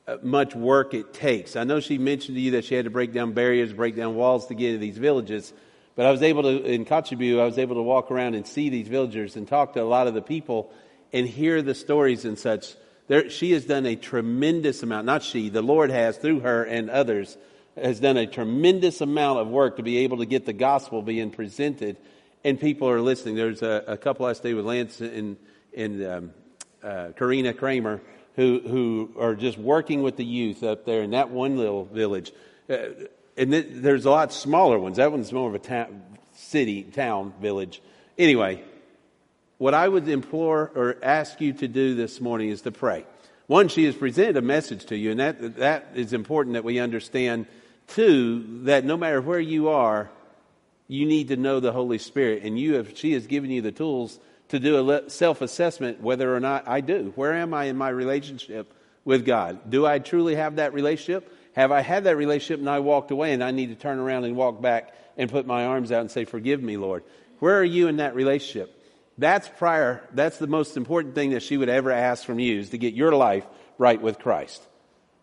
[0.07, 1.56] uh, much work it takes.
[1.56, 4.15] I know she mentioned to you that she had to break down barriers, break down
[4.15, 5.53] walls to get to these villages,
[5.95, 8.69] but I was able to, in Kotzebue, I was able to walk around and see
[8.69, 10.72] these villagers and talk to a lot of the people
[11.11, 12.73] and hear the stories and such.
[13.07, 16.89] There, she has done a tremendous amount, not she, the Lord has through her and
[16.89, 17.38] others,
[17.76, 21.31] has done a tremendous amount of work to be able to get the gospel being
[21.31, 21.97] presented
[22.43, 23.35] and people are listening.
[23.35, 25.37] There's a, a couple I stayed with Lance and,
[25.75, 26.31] and um,
[26.83, 28.01] uh, Karina Kramer
[28.39, 32.31] who, who are just working with the youth up there in that one little village.
[32.69, 32.77] Uh,
[33.35, 34.95] and th- there's a lot smaller ones.
[34.95, 35.87] That one's more of a ta-
[36.35, 37.81] city, town, village.
[38.17, 38.63] Anyway,
[39.57, 43.05] what I would implore or ask you to do this morning is to pray.
[43.47, 46.79] One, she has presented a message to you, and that, that is important that we
[46.79, 47.45] understand.
[47.87, 50.09] Two, that no matter where you are,
[50.89, 52.43] you need to know the Holy Spirit.
[52.43, 56.35] And you have, she has given you the tools to do a self assessment whether
[56.35, 57.13] or not I do.
[57.15, 58.73] Where am I in my relationship
[59.05, 59.69] with God?
[59.69, 61.31] Do I truly have that relationship?
[61.53, 64.25] Have I had that relationship and I walked away and I need to turn around
[64.25, 67.03] and walk back and put my arms out and say, Forgive me, Lord?
[67.37, 68.75] Where are you in that relationship?
[69.19, 72.71] That's prior, that's the most important thing that she would ever ask from you is
[72.71, 73.45] to get your life
[73.77, 74.61] right with Christ.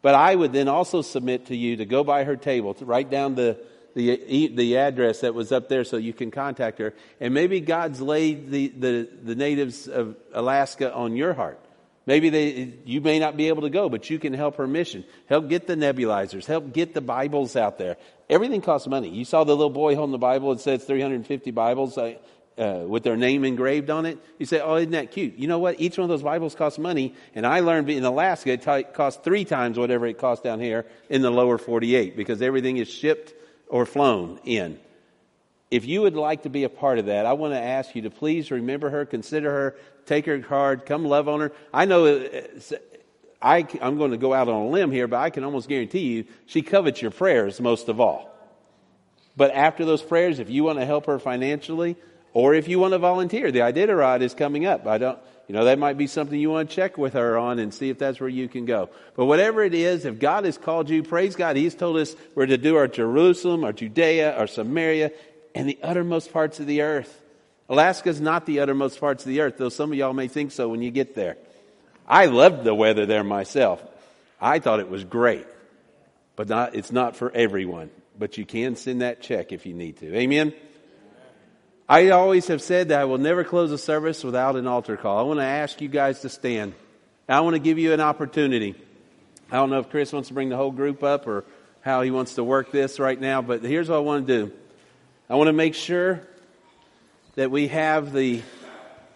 [0.02, 3.10] But I would then also submit to you to go by her table, to write
[3.10, 3.58] down the,
[3.96, 6.94] the, the address that was up there so you can contact her.
[7.18, 11.58] And maybe God's laid the, the, the natives of Alaska on your heart.
[12.04, 15.04] Maybe they, you may not be able to go, but you can help her mission.
[15.28, 16.44] Help get the nebulizers.
[16.44, 17.96] Help get the Bibles out there.
[18.28, 19.08] Everything costs money.
[19.08, 20.52] You saw the little boy holding the Bible.
[20.52, 22.16] It says 350 Bibles uh,
[22.58, 24.18] uh, with their name engraved on it.
[24.38, 25.36] You say, oh, isn't that cute?
[25.36, 25.80] You know what?
[25.80, 27.14] Each one of those Bibles costs money.
[27.34, 30.84] And I learned in Alaska, it t- costs three times whatever it costs down here
[31.08, 33.32] in the lower 48 because everything is shipped
[33.68, 34.78] or flown in.
[35.70, 38.02] If you would like to be a part of that, I want to ask you
[38.02, 39.76] to please remember her, consider her,
[40.06, 41.52] take her card, come love on her.
[41.74, 42.42] I know uh,
[43.42, 46.00] I, I'm going to go out on a limb here, but I can almost guarantee
[46.00, 48.32] you she covets your prayers most of all.
[49.36, 51.96] But after those prayers, if you want to help her financially,
[52.32, 54.86] or if you want to volunteer, the Iditarod is coming up.
[54.86, 55.18] I don't,
[55.48, 57.88] you know, that might be something you want to check with her on and see
[57.88, 58.90] if that's where you can go.
[59.14, 61.56] But whatever it is, if God has called you, praise God.
[61.56, 65.12] He's told us we're to do our Jerusalem, our Judea, our Samaria,
[65.54, 67.22] and the uttermost parts of the earth.
[67.68, 70.50] Alaska is not the uttermost parts of the earth, though some of y'all may think
[70.50, 71.36] so when you get there.
[72.08, 73.82] I loved the weather there myself.
[74.40, 75.46] I thought it was great,
[76.34, 77.90] but not, it's not for everyone.
[78.18, 80.16] But you can send that check if you need to.
[80.16, 80.54] Amen.
[81.88, 85.18] I always have said that I will never close a service without an altar call.
[85.18, 86.74] I want to ask you guys to stand.
[87.28, 88.74] I want to give you an opportunity.
[89.52, 91.44] I don't know if Chris wants to bring the whole group up or
[91.82, 94.52] how he wants to work this right now, but here's what I want to do.
[95.30, 96.26] I want to make sure
[97.36, 98.42] that we have the,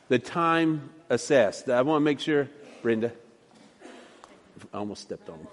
[0.08, 1.68] the time assessed.
[1.68, 2.48] I want to make sure,
[2.82, 3.10] Brenda,
[4.72, 5.48] I almost stepped on him.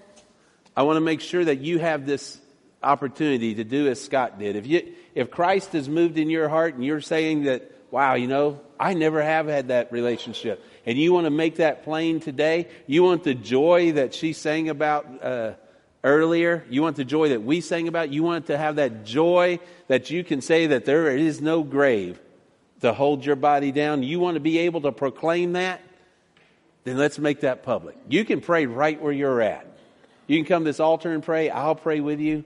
[0.76, 2.40] I want to make sure that you have this
[2.82, 4.56] opportunity to do as Scott did.
[4.56, 8.28] If you, if Christ has moved in your heart and you're saying that, wow, you
[8.28, 12.68] know, I never have had that relationship, and you want to make that plain today,
[12.86, 15.54] you want the joy that she sang about, uh,
[16.04, 16.66] earlier.
[16.70, 18.12] You want the joy that we sang about.
[18.12, 22.20] You want to have that joy that you can say that there is no grave
[22.82, 24.04] to hold your body down.
[24.04, 25.82] You want to be able to proclaim that?
[26.84, 27.98] Then let's make that public.
[28.08, 29.66] You can pray right where you're at.
[30.28, 31.50] You can come to this altar and pray.
[31.50, 32.46] I'll pray with you.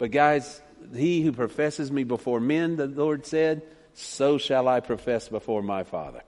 [0.00, 0.62] But guys,
[0.96, 3.60] he who professes me before men, the Lord said,
[3.92, 6.22] so shall I profess before my Father.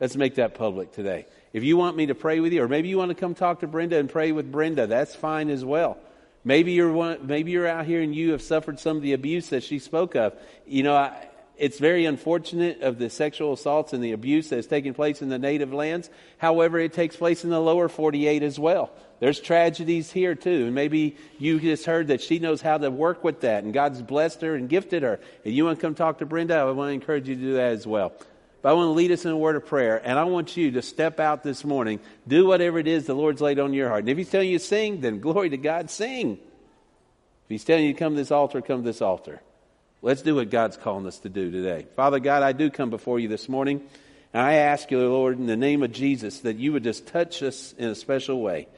[0.00, 1.26] Let's make that public today.
[1.52, 3.60] If you want me to pray with you, or maybe you want to come talk
[3.60, 5.98] to Brenda and pray with Brenda, that's fine as well.
[6.44, 9.50] Maybe you're one, maybe you're out here and you have suffered some of the abuse
[9.50, 10.32] that she spoke of.
[10.66, 11.28] You know, I,
[11.58, 15.28] it's very unfortunate of the sexual assaults and the abuse that is taking place in
[15.28, 16.08] the native lands.
[16.38, 18.92] However, it takes place in the lower 48 as well.
[19.18, 20.66] There's tragedies here too.
[20.66, 24.00] And maybe you just heard that she knows how to work with that and God's
[24.00, 25.18] blessed her and gifted her.
[25.44, 27.54] And you want to come talk to Brenda, I want to encourage you to do
[27.54, 28.12] that as well.
[28.62, 30.72] But I want to lead us in a word of prayer, and I want you
[30.72, 34.00] to step out this morning, do whatever it is the Lord's laid on your heart.
[34.00, 36.32] And if He's telling you to sing, then glory to God, sing.
[36.32, 39.40] If He's telling you to come to this altar, come to this altar.
[40.00, 41.86] Let's do what God's calling us to do today.
[41.96, 43.82] Father God, I do come before you this morning,
[44.32, 47.42] and I ask you, Lord, in the name of Jesus, that you would just touch
[47.42, 48.68] us in a special way.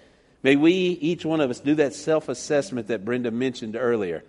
[0.42, 4.24] May we, each one of us, do that self assessment that Brenda mentioned earlier.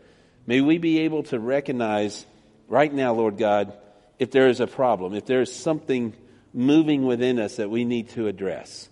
[0.45, 2.26] May we be able to recognize
[2.68, 3.72] right now, Lord God,
[4.19, 6.13] if there is a problem, if there is something
[6.53, 8.89] moving within us that we need to address.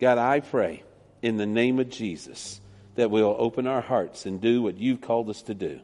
[0.00, 0.82] God, I pray
[1.22, 2.60] in the name of Jesus
[2.96, 5.80] that we'll open our hearts and do what you've called us to do.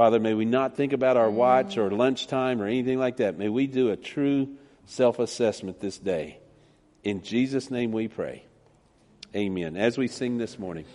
[0.00, 3.36] Father, may we not think about our watch or lunchtime or anything like that.
[3.36, 4.56] May we do a true
[4.86, 6.38] self assessment this day.
[7.04, 8.44] In Jesus' name we pray.
[9.36, 9.76] Amen.
[9.76, 10.86] As we sing this morning.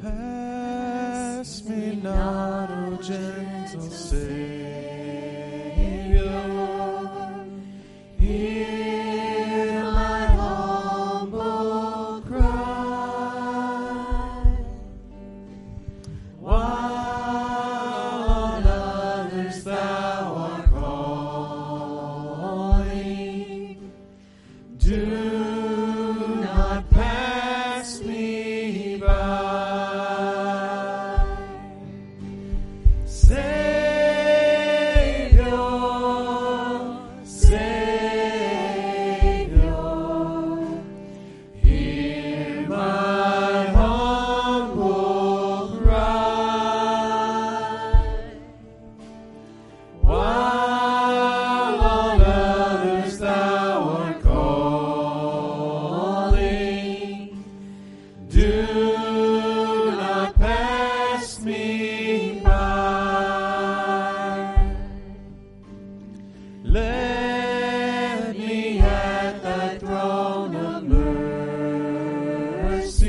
[0.00, 4.59] Pass me not, O gentle Savior.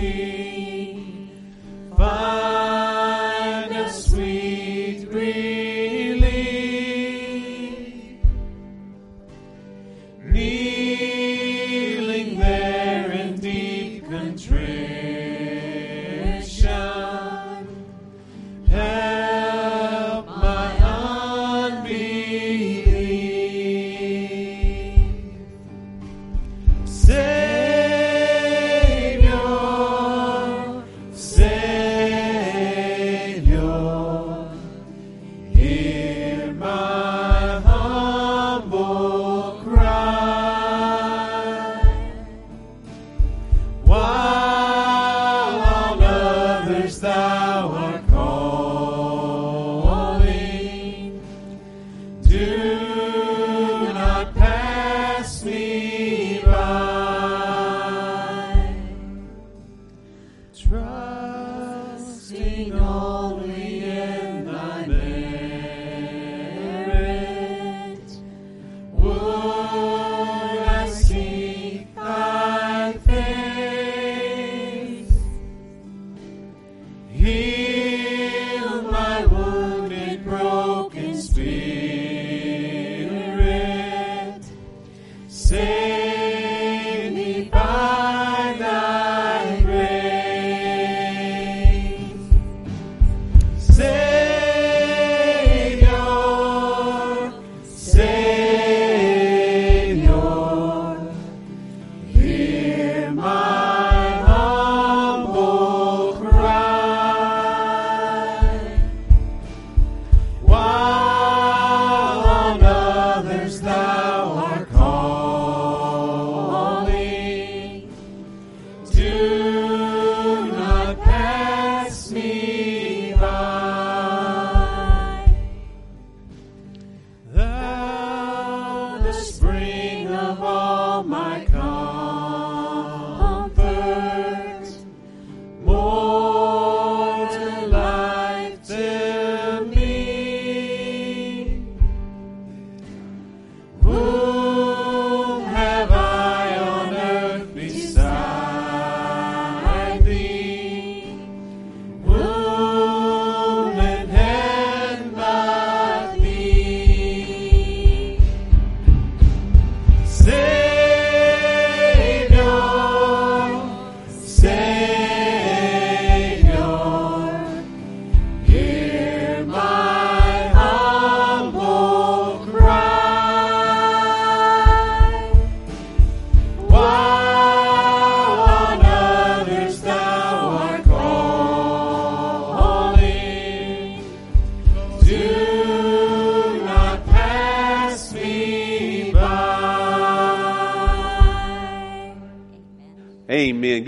[0.02, 0.61] You.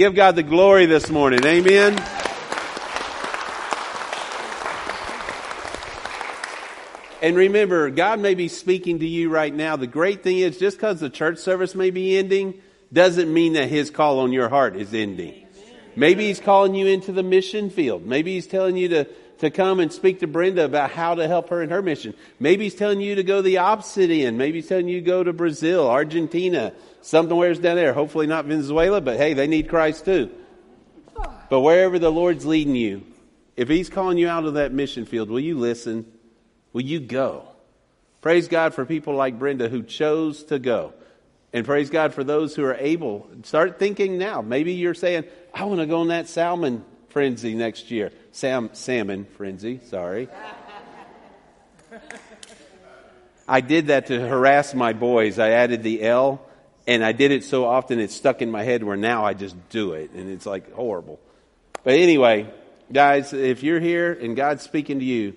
[0.04, 1.46] Give God the glory this morning.
[1.46, 1.98] Amen.
[7.22, 9.78] And remember, God may be speaking to you right now.
[9.78, 12.56] The great thing is, just because the church service may be ending,
[12.92, 15.48] doesn't mean that His call on your heart is ending.
[15.96, 18.06] Maybe He's calling you into the mission field.
[18.06, 19.08] Maybe He's telling you to,
[19.44, 22.14] to come and speak to Brenda about how to help her in her mission.
[22.40, 24.38] Maybe He's telling you to go the opposite end.
[24.38, 27.94] Maybe He's telling you to go to Brazil, Argentina, somewhere's down there.
[27.94, 30.32] Hopefully not Venezuela, but hey, they need Christ too.
[31.50, 33.04] But wherever the Lord's leading you,
[33.58, 36.12] if He's calling you out of that mission field, will you listen?
[36.72, 37.48] Will you go?
[38.22, 40.94] Praise God for people like Brenda who chose to go.
[41.52, 43.30] And praise God for those who are able.
[43.44, 44.42] Start thinking now.
[44.42, 48.12] Maybe you're saying, I want to go on that salmon frenzy next year.
[48.32, 50.28] Sam, salmon frenzy, sorry.
[53.48, 55.38] I did that to harass my boys.
[55.38, 56.42] I added the L,
[56.88, 59.56] and I did it so often it stuck in my head where now I just
[59.70, 61.20] do it, and it's like horrible.
[61.84, 62.52] But anyway,
[62.92, 65.36] guys, if you're here and God's speaking to you,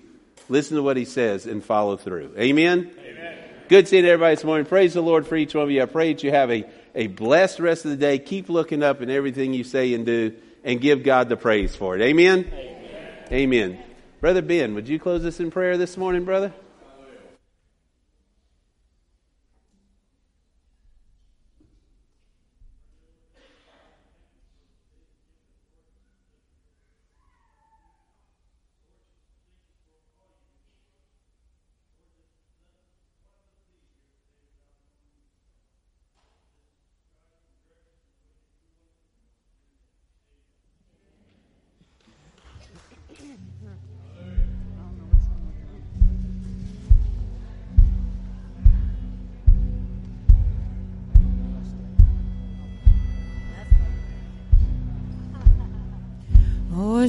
[0.49, 2.33] listen to what he says and follow through.
[2.37, 2.91] Amen?
[2.99, 3.37] Amen.
[3.69, 4.65] Good seeing everybody this morning.
[4.65, 5.83] Praise the Lord for each one of you.
[5.83, 8.17] I pray that you have a, a blessed rest of the day.
[8.17, 10.33] Keep looking up in everything you say and do
[10.67, 12.01] and give God the praise for it.
[12.01, 12.51] Amen?
[12.53, 13.23] Amen.
[13.31, 13.83] Amen.
[14.19, 16.53] Brother Ben, would you close us in prayer this morning, brother?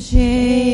[0.01, 0.68] Oh,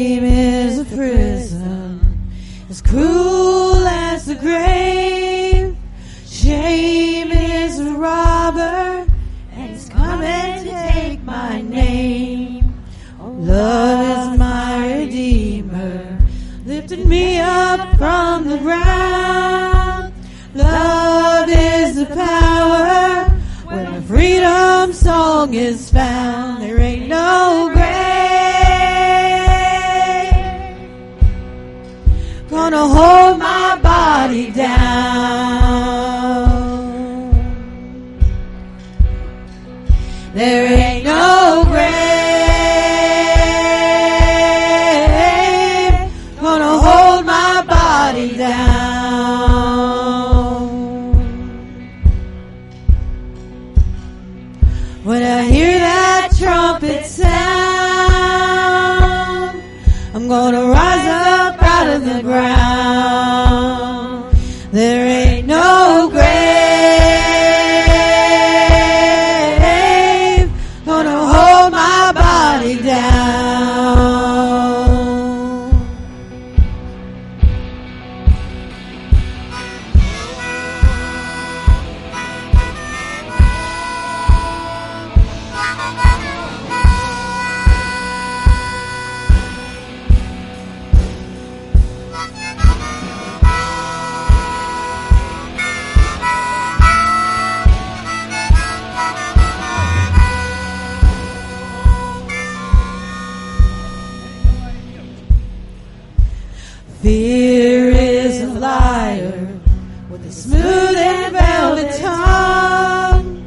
[108.64, 109.60] liar
[110.08, 113.44] with a smooth and velvet tongue.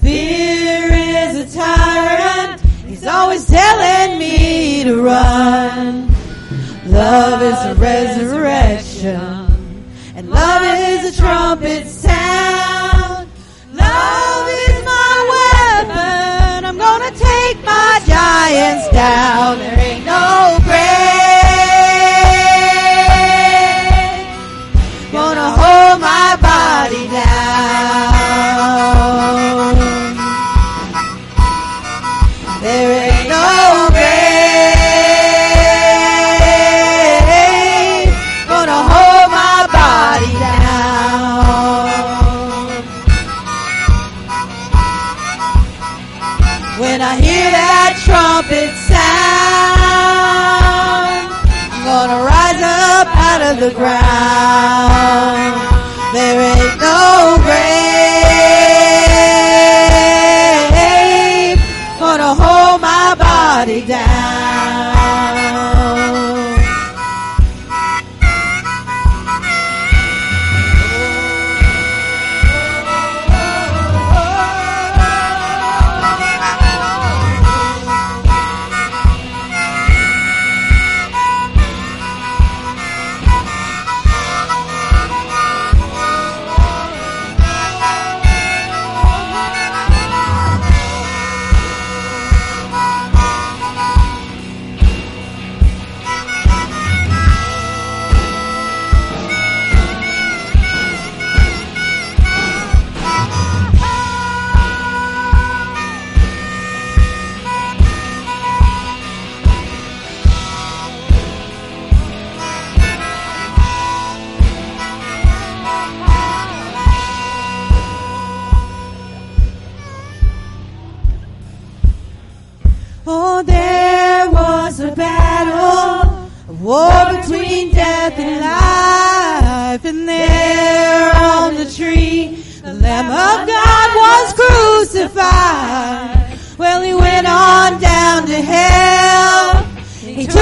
[0.00, 2.60] Fear is a tyrant.
[2.86, 6.08] He's always telling me to run.
[6.86, 9.20] Love is a resurrection.
[10.14, 13.28] And love is a trumpet sound.
[13.72, 16.64] Love is my weapon.
[16.68, 19.58] I'm gonna take my giants down.
[19.58, 20.59] There ain't no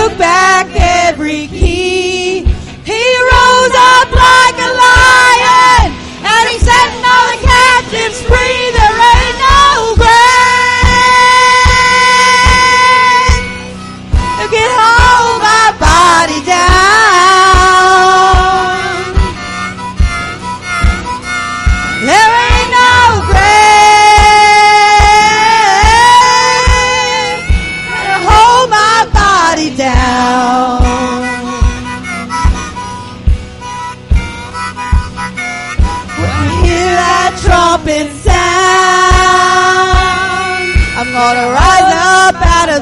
[0.09, 1.68] took back every key.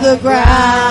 [0.06, 0.85] The ground.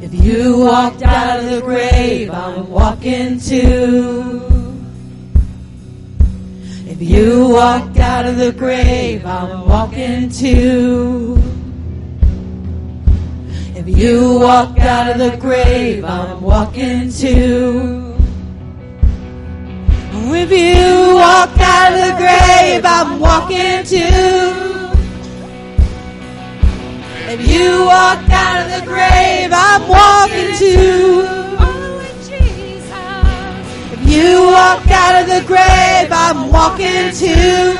[0.00, 4.40] If you walked out of the grave, I'm walking too.
[6.86, 11.42] If you walked out of the grave, I'm walking too.
[13.74, 18.14] If you walked out of the grave, I'm walking too.
[20.12, 24.63] If you walked out of the grave, I'm walking too.
[27.36, 31.26] If you walk out of the grave, I'm walking too.
[33.92, 37.74] If you walk out of the grave, I'm walking too.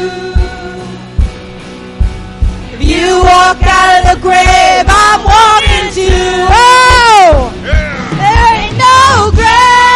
[2.74, 6.48] If you walk out of the grave, I'm walking too.
[6.50, 7.52] Oh!
[7.62, 9.94] There ain't no grave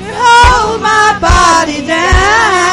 [0.00, 2.67] to hold my body down.